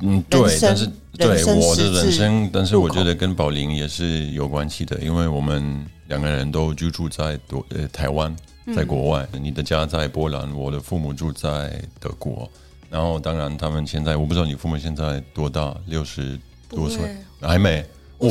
[0.03, 0.85] 嗯，对，但是
[1.17, 8.35] 对我的人生，但是我觉得跟宝林也是有关系的，因为我们两个人都居住在多呃台湾，
[8.75, 12.49] 在国外，你的家在波兰，我的父母住在德国，
[12.89, 16.37] 然后当然他们现在我不知道你父母现在多大，六十
[16.69, 16.99] 多岁
[17.41, 17.83] 还没
[18.17, 18.29] 哦。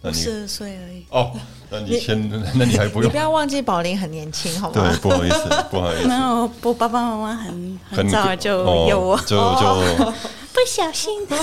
[0.00, 1.32] 四十二岁而已哦，
[1.68, 3.08] 那你先，那你还不用。
[3.08, 4.88] 你不要忘记宝林很年轻，好吗？
[4.88, 6.06] 对，不好意思，不好意思。
[6.08, 10.12] 没有，我爸爸妈妈很很早就有我，就就
[10.58, 11.36] 不小心的。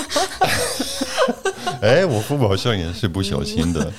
[1.80, 3.90] 哎，我父母好像也是不小心的。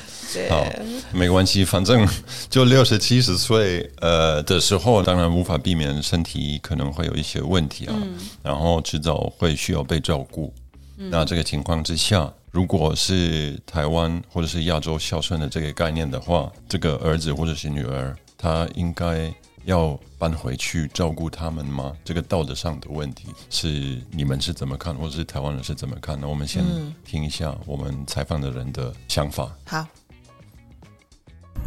[0.47, 0.63] 好，
[1.11, 2.07] 没关系，反正
[2.49, 7.95] 就六十七十岁呃的时候，当然无法避免身体可能会有一些问题啊，
[8.43, 10.53] 然后迟早会需要被照顾。
[10.95, 12.32] 那这个情况之下。
[12.49, 19.32] 如果是台湾或者是亚洲孝顺的这个概念的话，这个儿子或者是女儿，他应该
[19.68, 21.93] 要搬回去照顾他们吗？
[22.05, 26.18] 这个道德上的问题是你们是怎么看，或者是台湾人是怎么看？
[26.20, 26.63] 那我们先
[27.03, 29.51] 听一下我们采访的人的想法。
[29.65, 29.86] 好，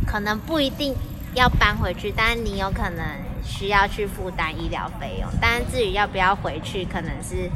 [0.07, 0.95] 可能不一定
[1.35, 3.05] 要搬回去，但是你有可能
[3.45, 5.29] 需要去负担医疗费用。
[5.39, 7.51] 但是至于要不要回去，可能是。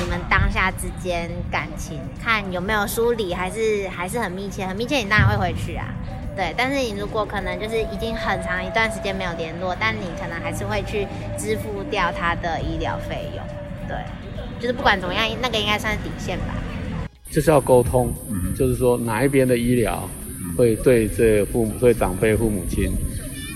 [0.00, 5.86] 你们当下之间感情，看有没有梳理，还是还是很密切，很密切，你当然会回去啊。
[6.34, 11.06] 对，但是你如果可能就是已经很长一段时间没有联络，但你可能还是会去
[11.36, 13.44] 支付掉他的医疗费用。
[13.86, 13.96] 对，
[14.58, 16.54] 就是不管怎么样，那个应该算是底线吧。
[17.30, 18.12] 就是要沟通，
[18.56, 20.08] 就是说哪一边的医疗
[20.56, 22.90] 会对这父母、对长辈、父母亲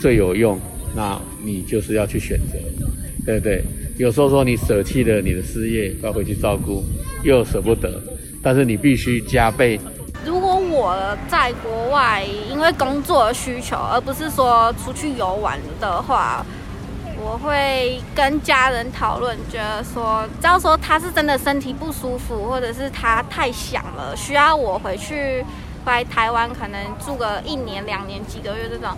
[0.01, 0.61] 最有用，
[0.95, 2.59] 那你就是要去选择，
[3.24, 3.64] 对不对？
[3.97, 6.85] 有时候说你舍弃了你的事业要回去照顾，
[7.22, 8.03] 又舍不得，
[8.43, 9.81] 但是你必须加倍。
[10.87, 16.47] 我在国外因为工作的需求，而不是说出去游玩的话，
[17.18, 25.45] 我会跟家人讨论，觉得说，只要说他是真的身体不舒服，或者是他太想了，需要我回去
[25.84, 28.97] 回台湾，可能住个一年、两年、几个月这种，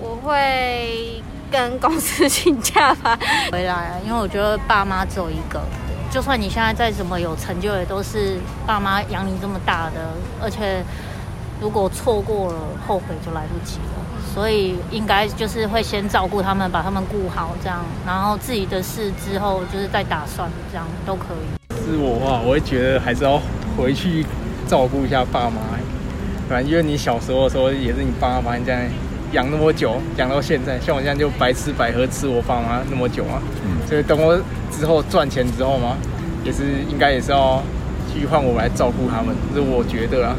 [0.00, 1.22] 我会。
[1.52, 3.16] 跟公司请假吧，
[3.52, 4.00] 回来！
[4.04, 5.62] 因为我觉得爸妈只有一个，
[6.14, 9.96] 就算你现在再怎么有成就，也都是爸妈养你这么大的。
[10.40, 10.80] 而且
[11.60, 14.30] 如果错过了，后悔就来不及了。
[14.32, 21.74] 所以应该就是会先照顾他们，把他们顾好，这样，然后自己的事之后就是再打算，这样都可以。
[21.84, 23.40] 是我话，我会觉得还是要
[23.76, 24.24] 回去
[24.68, 25.62] 照顾一下爸妈。
[26.48, 28.80] 反正因为你小时候的时候也是你爸妈这样。
[29.34, 33.42] 养那么久，养到现在，像我现在就白吃白喝吃我爸妈那么久啊，
[33.84, 35.96] 所以等我之后赚钱之后嘛，
[36.44, 37.60] 也是应该也是要
[38.12, 40.36] 去换我来照顾他们，这是我觉得啊。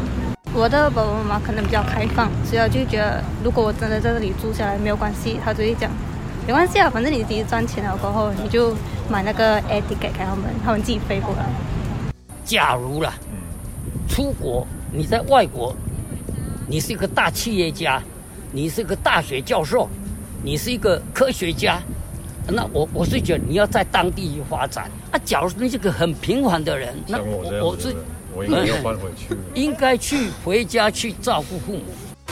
[0.54, 5.92] 我的爸爸妈妈可能比较开放，所以就觉得如果我真的在这里住下来没有关系，他就会讲
[6.48, 8.74] 没关系啊，反正你自己赚钱了过后，你就
[9.10, 11.46] 买那个 air ticket 给他们，他们自己飞过来。
[12.46, 13.14] 假如啦，
[14.08, 15.76] 出国你在外国，
[16.66, 18.02] 你是一个大企业家。
[18.56, 19.90] 你是个大学教授，
[20.42, 21.78] 你是一个科学家，
[22.48, 24.90] 那我我是觉得你要在当地去发展。
[25.12, 27.94] 啊，假如你是个很平凡的人，那我我是
[28.34, 31.84] 我应该要搬回去， 应该去回家去照顾父母。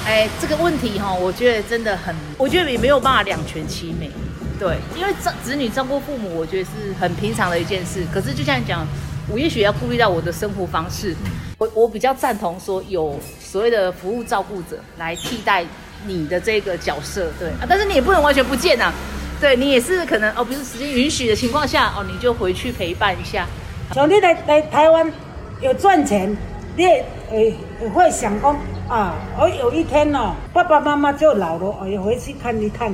[0.05, 4.09] 哎，这个问题哈，我觉得真的很，我觉得也没有办法两全其美。
[4.57, 8.01] 对，因为子子女照顾父母，我觉得是很平常的一件事。
[8.13, 8.87] 可是就像你讲，
[9.29, 11.13] 我也许要顾虑到我的生活方式。
[11.57, 15.65] 我我比较赞同说有所谓的服务照顾者来替代。
[16.05, 18.91] 你的这个角色，对啊，但是你也不能完全不见呐，
[19.39, 23.45] 对你也是可能哦，比如时间允许的情况下，哦，你就回去陪伴一下。
[23.93, 25.11] 兄弟来来台湾
[25.61, 26.35] 有赚钱，
[26.75, 26.85] 你
[27.29, 27.55] 会
[27.93, 28.55] 会想讲
[28.87, 32.93] 啊，我有一天哦，爸爸妈妈就老了，我要回去看一看，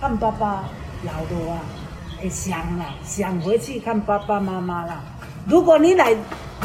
[0.00, 0.64] 看爸爸
[1.04, 1.60] 老了啊，
[2.20, 5.00] 会想啦，想回去看爸爸妈妈啦。
[5.46, 6.14] 如果你来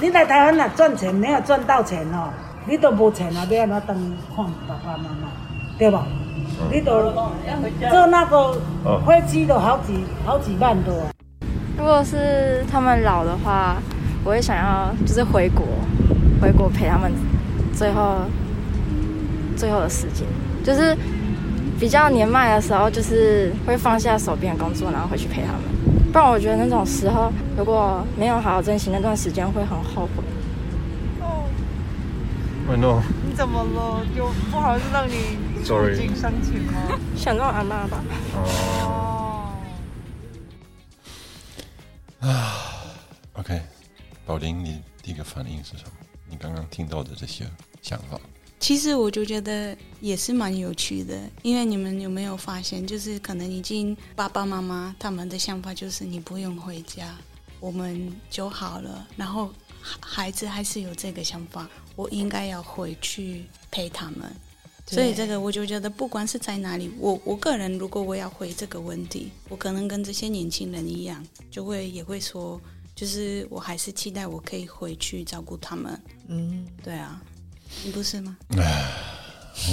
[0.01, 2.29] 你来台湾啊赚钱没有赚到钱哦，
[2.65, 5.44] 你都无钱啊，要安怎等看爸爸妈妈？
[5.77, 6.05] 对吧？
[6.71, 7.11] 你都
[7.91, 8.53] 做那个
[9.05, 10.93] 飞机都好几好几万多。
[11.77, 13.75] 如果是他们老的话，
[14.23, 15.65] 我会想要就是回国，
[16.41, 17.11] 回国陪他们
[17.73, 18.19] 最后
[19.57, 20.25] 最后的时间，
[20.63, 20.95] 就是
[21.77, 25.61] 比较年迈的时候，就是会放下手边的工作，然后回去陪他们。
[26.13, 30.23] 不然我觉得那种时候，如果没有好好珍惜那段时间，会很后悔。
[31.19, 31.43] 哦
[32.77, 33.01] ，no？
[33.27, 34.01] 你怎么了？
[34.15, 35.37] 就不好意思让你。
[35.65, 36.99] 触景伤情吗？
[37.17, 38.03] 想到阿妈吧。
[38.35, 39.51] 哦。
[42.19, 42.85] 啊
[43.33, 43.59] ，OK，
[44.27, 45.91] 宝林，你第一个反应是什么？
[46.29, 47.49] 你刚刚听到的这些
[47.81, 48.21] 想法？
[48.59, 57.15] 其实我就觉得也是蛮有趣的，因为你们有没有发现，就是可能已经爸爸妈妈他们的想法就是你不用回家，
[57.59, 59.07] 我们就好了。
[59.17, 59.51] 然后
[59.99, 64.31] 孩子还是有这个想法，我应该要回去陪他们。
[64.87, 72.61] 所以这个我就觉得，不管是在哪里，我我个人如果我要回这个问题，我可能跟这些年轻人一样，就会也会说，
[72.93, 75.99] 就是我还是期待我可以回去照顾他们。
[76.27, 77.19] 嗯，对啊，
[77.83, 78.37] 你不是吗？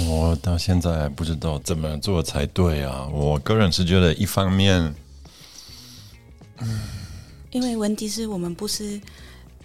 [0.07, 3.07] 我到现在不知道怎么做才对啊！
[3.13, 4.95] 我个人是觉得，一方面，
[7.51, 8.99] 因为问题是我们不是。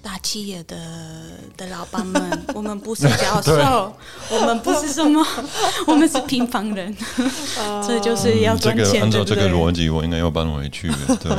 [0.08, 0.74] 大企业的
[1.54, 2.22] 的老板们，
[2.56, 3.94] 我们不是教授，
[4.34, 5.22] 我们不是什么，
[5.86, 6.96] 我们是平凡人，
[7.86, 9.02] 这就是要赚钱。
[9.02, 10.90] 按照这个逻辑，我应该要搬回去。
[11.20, 11.36] 对，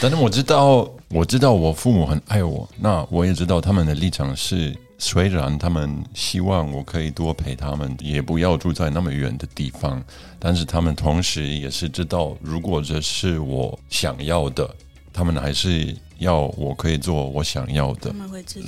[0.00, 10.02] 但是我知道，我知道我父母很爱我，那我也知道他们的立场是，虽然他们希望我可以多陪他们，也不要住在那么远的地方，
[10.38, 14.74] 但是他们同时也是知道，如果这是我想要的，
[15.12, 15.96] 他们还是。
[16.18, 18.14] 要我可以做我想要的，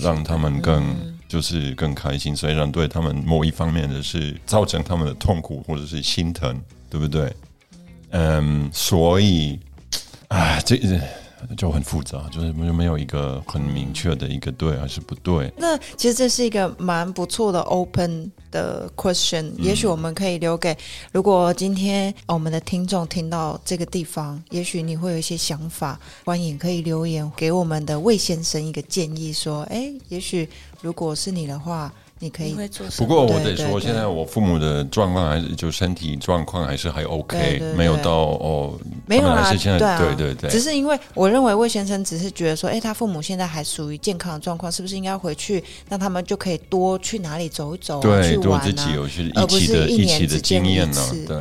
[0.01, 0.85] 让他们更
[1.29, 2.35] 就是更开心。
[2.35, 7.33] 虽然对他们某一方面的是造成他们的痛苦或者是心疼，对不对？
[8.11, 9.61] 嗯，所以，
[10.27, 10.77] 啊，这。
[11.57, 15.53] 就很复杂，就是没没有一个很明确的一个对还是不对。
[15.57, 20.77] 那其实这是一个蛮不错的 open 的 question，也许我们可以留给
[21.13, 30.49] 如果今天我们的听众听到这个地方，也许你会有一些想法，欢迎可以留言给我们的魏先生一个建议，说，哎，也许
[30.81, 31.93] 如果是你的话。
[32.21, 32.55] 你可以，
[32.97, 51.37] 不过我得说，现在我父母的状况还是就身体状况还是还 OK，没有到哦，没有啊，对对对，只是因为我认为魏先生只是觉得说，哎，他父母现在还属于健康的状况，是不是应该回去，让他们就可以多去哪里走一走，对，多自己有些一起的一起的经验呢，对。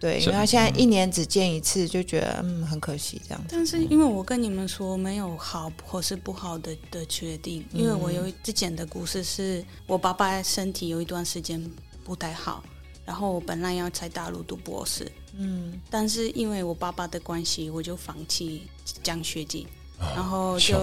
[0.00, 3.44] 对，因为他现在一年只见一次，就觉得嗯很可惜这样。
[3.50, 11.60] 但是因为我跟你们说没有好或是不好的的决定，因为我有之前的故事是我爸爸身体有一段时间
[12.04, 12.62] 不太好，
[13.04, 18.62] 然后我本来要在大陆读博士，嗯，但是因为我爸爸的关系，我就放弃
[19.02, 19.66] 奖学金，
[19.98, 20.80] 然后就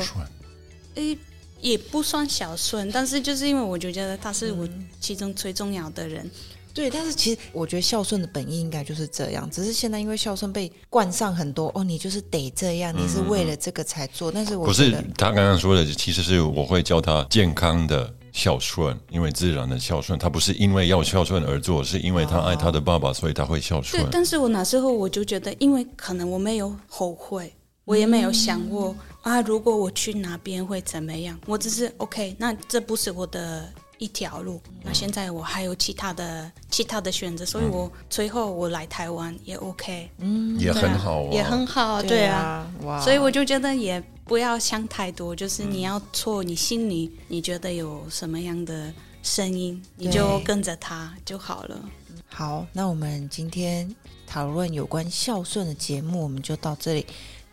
[0.95, 1.17] 诶
[1.61, 4.67] 也不算小顺，但是就是因为我就觉得他是我
[4.99, 6.29] 其中最重要的人。
[6.75, 14.29] 对，但是其实我觉得孝顺的本意应该就是这样，只是现在因为孝顺被冠上很多哦，你就是得这样，你是为了这个才做。
[14.29, 24.03] 但是我不是他刚刚说的，其实是我会教他健康的孝顺，因为自然的孝顺，他不是因为要孝顺而做，是因为他爱他的爸爸，所以他会孝顺。
[24.03, 27.53] 对，但是我那时候我就觉得，因为可能我没有后悔，
[27.85, 33.65] 我也没有想过啊，如果我去哪边会怎么样，我只是 OK，那这不是我的。
[33.97, 48.93] 一条路，那现在我还有其他的其他的选择，所以我最后我来台湾也 OK，嗯，也很好，也很好，对啊，哇，所以我就觉得也不要想太多，就是你要做你心里你觉得有什么样的
[49.23, 51.79] 声音，你就跟着他就好了。
[52.27, 53.93] 好，那我们今天
[54.27, 57.05] 讨论有关孝顺的节目，我们就到这里。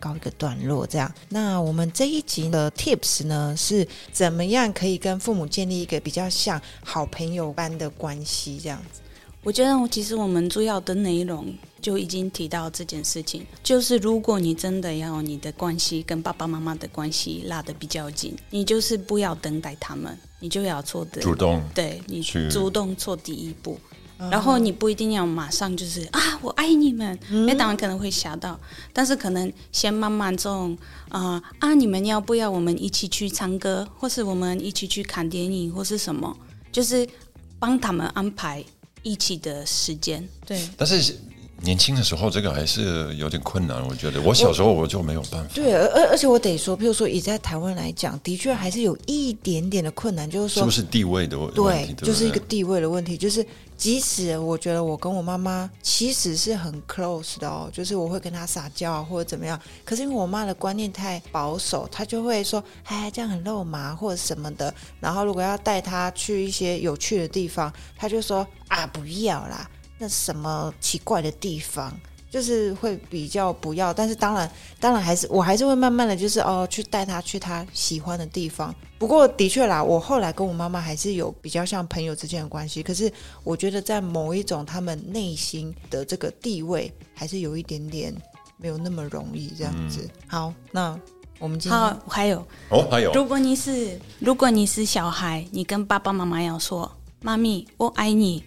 [0.02, 1.10] 告一个段落，这样。
[1.28, 8.58] 那我们这一集的 Tips 呢，是怎么样可以跟父母建立一个比较像好朋友般的关系？
[8.60, 9.00] 这样子，
[9.44, 23.78] 我觉得其实我们主要的内容就已经提到这件事情，就是如果你真的要你的关系跟爸爸妈妈的关系拉得比较紧，你就是不要等待他们，你就要做的主动，对你去主动做第一步。
[24.30, 28.58] 然后你不一定要马上就是啊，我爱你们，那当然可能会吓到，
[28.92, 30.76] 但是可能先慢慢这种
[31.08, 36.36] 啊啊，你们要不要我们一起去唱歌，或是我们一起去看电影，或是什么，
[36.70, 37.08] 就是
[37.58, 38.64] 帮他们安排
[39.02, 40.28] 一起的时间。
[40.46, 41.16] 对，但是。
[41.62, 43.86] 年轻的时候，这个还是有点困难。
[43.88, 45.50] 我觉得我小时候我就没有办法。
[45.54, 51.48] 对，而而且我得说，比如说以在台湾来讲，的确还是有一点点的困难，就是说是不是地位的问
[51.86, 51.94] 题？
[51.94, 53.16] 对，就是一个地位的问题。
[53.16, 53.46] 就是
[53.76, 59.60] 即使我觉得我跟我妈妈其实是很 close 的哦，就是我会跟她撒娇啊，或者怎么样。
[59.84, 69.70] 可是因为我妈的观念太保守，她就会说：“哎，这样很肉麻或者什么的。”然后如果要带她去一些有趣的地方，她就说：“啊，不要啦。”
[70.02, 71.96] 那什么奇怪的地方，
[72.28, 74.50] 就是会比较不要，但是当然，
[74.80, 78.74] 当然还是我还是会慢慢的就是哦，去带他去他喜欢的地方。
[78.98, 82.82] 不过的确啦，我后来跟我妈妈还是有比较像朋友之间的关系。
[82.82, 83.08] 可是
[83.44, 88.12] 我觉得在某一种他们内心的这个地位，还是有一点点
[88.56, 90.10] 没有那么容易这样子。
[90.26, 90.98] 好，那
[91.38, 96.90] 我们今好还有哦，还有，如果你是如果你是小孩，你跟爸爸妈妈要说。
[97.24, 98.42] 妈咪，我爱你。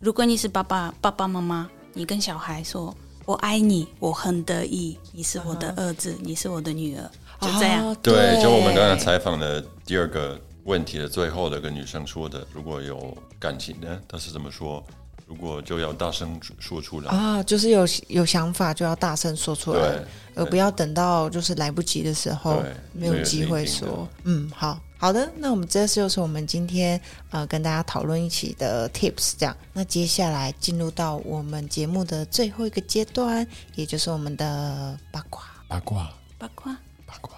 [0.00, 2.96] 如果你是爸爸爸爸妈妈，你跟小孩说
[3.26, 7.02] 我爱你，我很得意，你是我的儿子，你是我的女儿，
[7.38, 7.94] 就这样。
[8.02, 14.82] 对，就我们刚才采访的第二个问题的最后的跟女生说的，如果有感情呢，她是怎么说？
[15.26, 17.10] 如果就要大声说出来。
[17.14, 20.02] 啊，就是有有想法就要大声说出来，
[20.34, 24.08] 而不要等到就是来不及的时候没有机会说。
[24.24, 29.56] 嗯，好好的，那我们这就是我们今天呃跟大家讨论一起的 tips，这样。
[29.72, 33.46] 那接下来进入到我们节目的最后一个阶段，
[33.76, 36.76] 也就是我们的八卦八卦八卦
[37.06, 37.32] 八卦。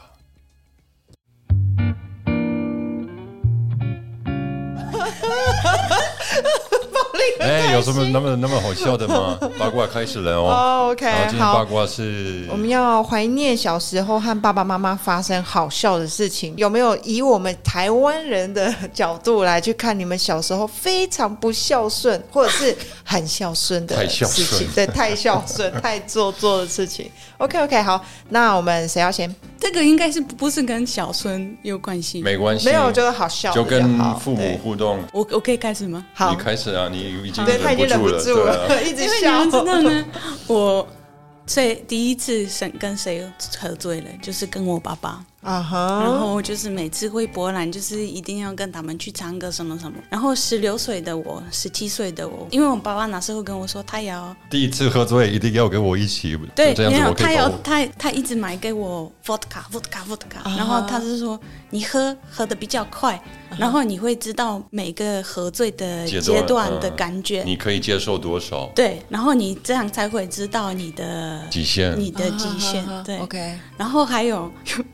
[7.41, 9.39] 哎，有什么那么那么好笑的吗？
[9.59, 10.91] 八卦开始了哦。
[10.91, 16.55] OK，好，今天八卦是我们要怀念小时候和爸爸妈妈发生好笑的事情。
[16.57, 24.69] 有没有以我们台湾人的角度来去看你们小时候非常不孝顺，或者是很孝顺的事情？
[24.75, 27.11] 对，太孝顺、太做作的事情。
[27.39, 29.35] OK，OK，好，那我们谁要先？
[29.63, 32.21] 这个应该是不是跟小孙有关系？
[32.21, 33.81] 没关系，没有，我觉得好笑，就跟
[34.19, 34.99] 父母互动。
[35.13, 36.05] 我我可以开始吗？
[36.13, 37.61] 好，你开始啊，你已经忍
[38.01, 39.45] 不住了， 一直笑。
[39.45, 40.05] 知道呢，
[40.49, 40.85] 我
[41.47, 43.25] 最第一次谁跟谁
[43.57, 45.25] 喝醉了，就是跟我爸爸。
[45.43, 46.01] 啊哈！
[46.05, 49.99] 然后就是每次回波兰，就是一定要跟他们去唱歌什么什么。
[50.09, 61.39] 然后十六岁的我，十七岁的我，因为我爸爸那时候跟我说，他要第一次喝醉一定要跟我一起，对，这样子我可以他要他他一直买给我 vodka vodka vodka，然后他是说
[61.71, 63.21] 你喝喝的比较快，
[63.59, 68.71] 然后你会知道每个喝醉的阶段的感觉，你可以接受多少？
[68.77, 72.85] 对，然后你这样才会知道你的极限，你的极限。
[73.03, 73.59] 对，OK。
[73.77, 74.49] 然后还有。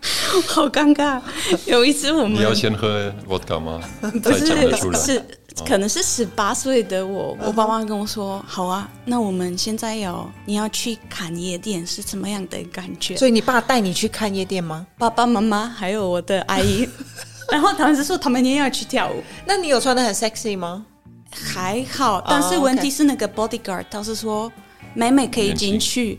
[0.46, 1.20] 好尴尬！
[1.66, 3.80] 有一次我们你要先喝 vodka 吗？
[4.00, 5.24] 不是，是
[5.66, 14.86] 可能是十八岁的我，我爸妈跟我说：“好啊，那我们现在有你要去看夜店是什么样的感觉？”所以你爸带你去看夜店吗？
[14.96, 16.88] 爸爸妈妈还有我的阿姨，
[17.52, 19.22] 然后他们是说他们也要去跳舞。
[19.44, 20.86] 那你有穿的很 sexy 吗？
[21.30, 24.50] 还好，但是问题是那个 bodyguard 他是说
[24.94, 26.18] 美美可以进去。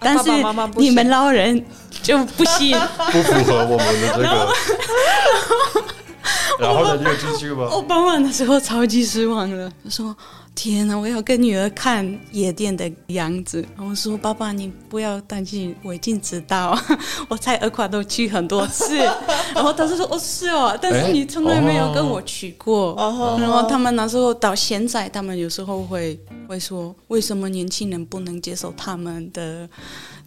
[0.00, 0.30] 但是
[0.76, 1.64] 你们捞人
[2.02, 2.78] 就不行，
[3.10, 4.54] 不符合我们的这个。
[6.58, 7.68] 然后呢，你有进去吗？
[7.70, 10.14] 我傍晚的时候超级失望了，他说
[10.60, 16.76] ：“天哪，我要跟女儿看夜店的样子。”我说：“爸爸，你不要担心，我已经知道，
[17.30, 18.96] 我在厄瓜都去很多次。”
[19.54, 22.92] 然后他就说：“哦，是哦，但是你从来没有跟我去过。”
[23.38, 29.68] 然后他们那时候到现在，他们有时候会会说：“为什么年轻人不能接受他们的？”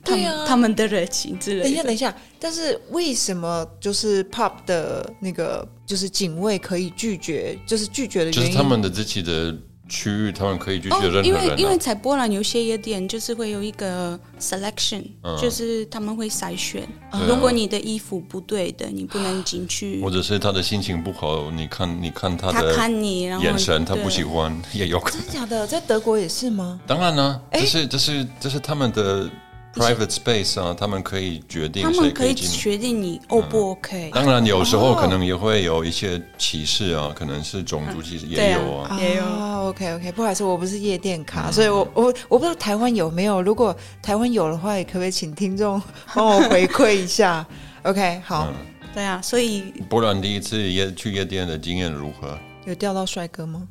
[0.03, 1.63] 他们，他们的热情之类。
[1.63, 8.45] 等一下，等一下，但是为什么就是 pop 的那个就是警卫可以拒绝，就是拒绝的原因？
[8.45, 9.55] 就是他们的自己的
[9.91, 11.25] 区域，他们可以拒绝任何人。
[11.25, 15.03] 因为因为在波兰有些夜店就是会有一个 selection，
[15.39, 16.87] 就是他们会筛选，
[17.27, 20.01] 如果你的衣服不对的，你不能进去。
[20.01, 25.19] 或者是他的心情不好，你看，你看他的，他看你，然后眼神他不喜欢，也有可能。
[25.19, 25.67] 真的假的？
[25.67, 26.79] 在德国也是吗？
[26.87, 29.29] 当然呢，这是这是这是他们的。
[29.73, 34.11] Private space 啊，他们可以决定，他们可以决定你 O 不 OK。
[34.13, 39.23] 当然，有时候可能也会有一些歧视啊，可能是种族歧视也有啊，也有。
[39.69, 43.41] OK OK，不好意思，我不是夜店卡，所以我我我不知道台湾有没有。
[43.41, 45.81] 如果台湾有的话，也可不可以请听众
[46.13, 47.45] 帮我回馈一下
[47.83, 48.47] OK，好。
[48.93, 52.37] 对啊，所以波兰第一次夜去夜店的经验如何？
[52.65, 53.65] 有钓到帅哥吗？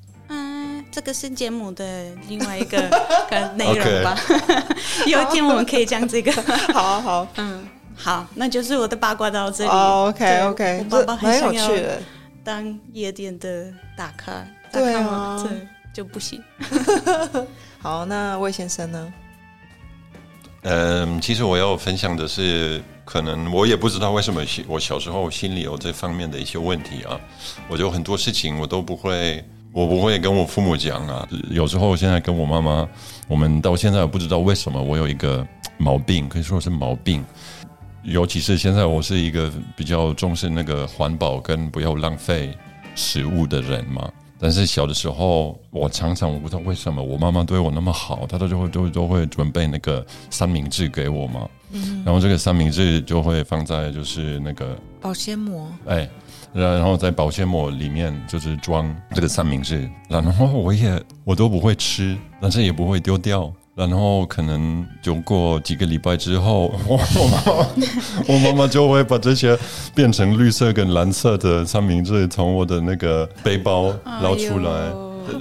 [0.91, 2.77] 这个是节目的另外一个
[3.55, 4.19] 内容吧。
[5.07, 6.33] 有一天我们可以讲这个。
[6.75, 9.71] 好好，嗯，好，那就是我的八卦到这里。
[9.71, 11.71] OK OK，我爸爸很想要
[12.43, 15.49] 当夜店的大咖，对啊，这
[15.93, 16.43] 就不行。
[17.79, 19.13] 好，那魏先生呢？
[20.63, 27.19] 嗯，其实我要分享的是，可能我也不知道为什么，我小时候心里有这方面的一些问题啊。
[27.69, 29.45] 我就很多事情我都不会。
[29.73, 32.89] 我不会跟我父母讲啊，有时候现在跟我妈妈，
[33.29, 35.47] 我们到现在不知道为什么我有一个
[35.79, 37.25] 毛病，可以说是毛病，
[38.03, 42.51] 尤其是现在我是一个比较重视那个环保跟不要浪费
[42.97, 44.11] 食物的人嘛。
[44.41, 51.49] 但是小的时候，我常常我不知道为什么我妈妈对我那么好，她都就会都都会准备那个三明治给我嘛，
[52.05, 56.09] 然后这个三明治就会放在就是那个保鲜膜，哎。
[56.53, 63.53] 然后在保鲜膜里面就是装这个三明治，然后我也我都不会吃，但是也不会丢掉。
[63.77, 67.67] 然后可能就过几个礼拜之后，我 我妈妈
[68.29, 69.57] 我妈妈就会把这些
[69.95, 73.91] 变成绿色跟蓝色的三明治从我的那个背包
[74.21, 74.71] 捞出来，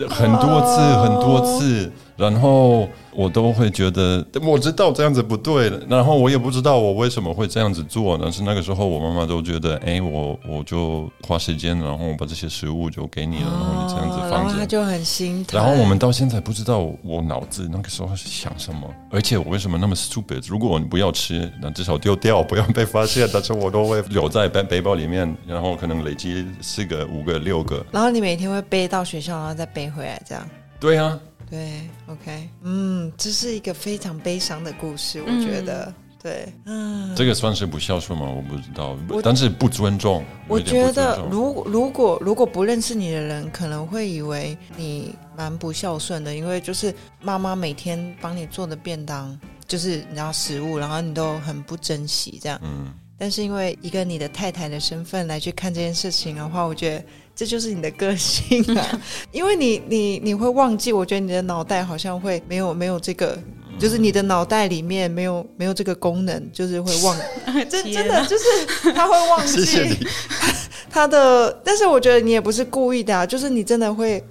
[0.09, 2.87] 很多次很多次，然后。
[3.11, 8.17] 我都会觉得我知道这样子不对，然后我也不知道我为什么会这样子做。
[8.17, 15.59] 但是那个时候，我妈妈都觉得，哎，我我就花时间，然后我把这些食物就给你了，然后你这样子放着，然后他就很心疼。
[15.59, 20.47] 然后我们到现在不知道我脑子那个时候是想什么，而且我为什么那么 stupid？
[20.47, 23.27] 如果你不要吃，那至少丢掉，不要被发现。
[23.33, 27.85] 但是我都会留在背背包里面，然后可能累积四个、五个、六个。
[27.91, 30.47] 然后你每天会背到学校，然后再背回来，这样。
[30.79, 31.19] 对啊。
[31.49, 35.91] 对，OK，嗯，这是一个非常悲伤的故事，我觉得，
[36.21, 38.29] 对，嗯，这个算是不孝顺吗？
[38.29, 40.23] 我不知道，但是不尊重。
[40.47, 49.35] 我觉得，如如果如果不认识你的人，可能会以为你蛮不孝顺的，因为就是妈妈每天帮你做的便当，
[49.67, 52.59] 就是然后食物，然后你都很不珍惜这样。
[52.63, 57.05] 嗯，但是因为一个你的太太的身份来去看这件事情的话，我觉得。
[57.39, 63.39] 这就是你的个性啊， 因为你你你会忘记，我觉得你的脑袋好像会没有没有这个，
[63.79, 67.17] 就是你的脑袋里面没有没有这个功能，就是会忘，
[67.71, 69.97] 真真的就是他会忘记。
[70.91, 74.21] 他的，但是我觉得你也不是故意的啊，就是你真的会，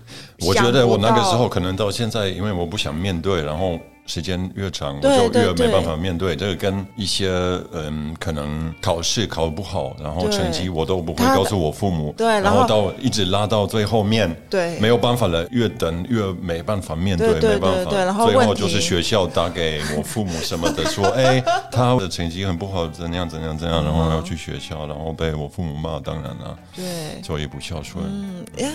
[0.40, 3.78] 我觉得我那个时候可能到现在，因为我不想面对，然后。
[4.08, 6.58] 时间越长，我就越没办法面对这个。
[6.58, 7.28] 跟一些
[7.72, 12.12] 嗯，可能考试考不好，然后成绩我都不会告诉我父母。
[12.16, 17.92] 对，然后到一直拉到最后面，对，没有办法了，越等越没办法面对，没办法。
[17.92, 21.38] 然后最后就是学校打给我父母什么的，说 哎，
[21.70, 26.00] 他的成绩很不好，怎样怎样怎样，然后要去学校，然后被我父母骂。
[26.00, 28.04] 当然了，对，所以不孝顺。
[28.06, 28.68] 嗯呀，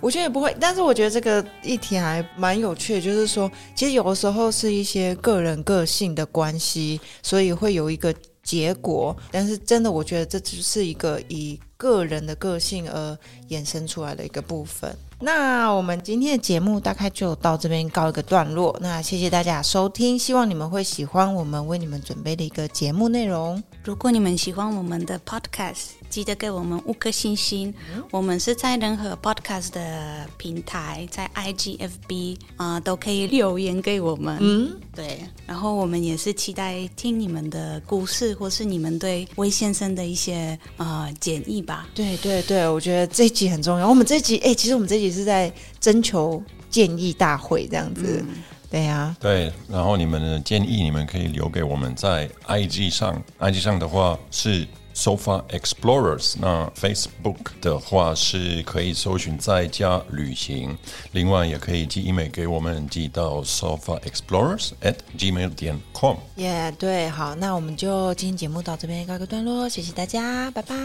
[0.00, 4.69] 我觉得也不会，但是我觉得这个议题还蛮有趣的，就是说，其实有的时候是。
[4.72, 9.16] 一些个人个性的关系，所以会有一个结果。
[9.30, 13.18] 但是真的，我觉得这只是一个以个人的个性而
[13.48, 14.94] 衍生出来的一个部分。
[15.22, 18.74] 那我们今天的节目大概就到这边告一个段落。
[18.80, 23.62] 那谢谢大家收听，希望你们会喜欢我们为你们准备的一个节目内容。
[23.84, 27.72] 如果你们喜欢我们的 Podcast，记得给我们五颗星星。
[28.10, 34.36] 我们是在任何 podcast 的平台，在 IGFB 啊都可以留言给我们。
[34.40, 35.20] 嗯，对。
[35.46, 41.88] 然后我们也是期待听你们的故事，或是你们对魏先生的一些呃建议吧。
[41.94, 43.88] 对对对，我觉得这集很重要。
[43.88, 48.24] 我们这集哎，其实我们这集是在征求建议大会这样子。
[48.68, 49.16] 对呀。
[49.20, 54.66] 对，然后你们的建议你们可以留给我们在 IG 上，IG 上的话是。
[54.94, 60.76] Sofa Explorers，那 Facebook 的话是可以搜寻在家旅行，
[61.12, 66.16] 另外也可以寄 email 给我们，寄到 Sofa Explorers at gmail 点 com。
[66.36, 70.76] 耶，对，好，那我们就今天节目到这边告一个段落，谢谢大家，拜拜，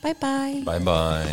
[0.00, 1.26] 拜拜，拜拜。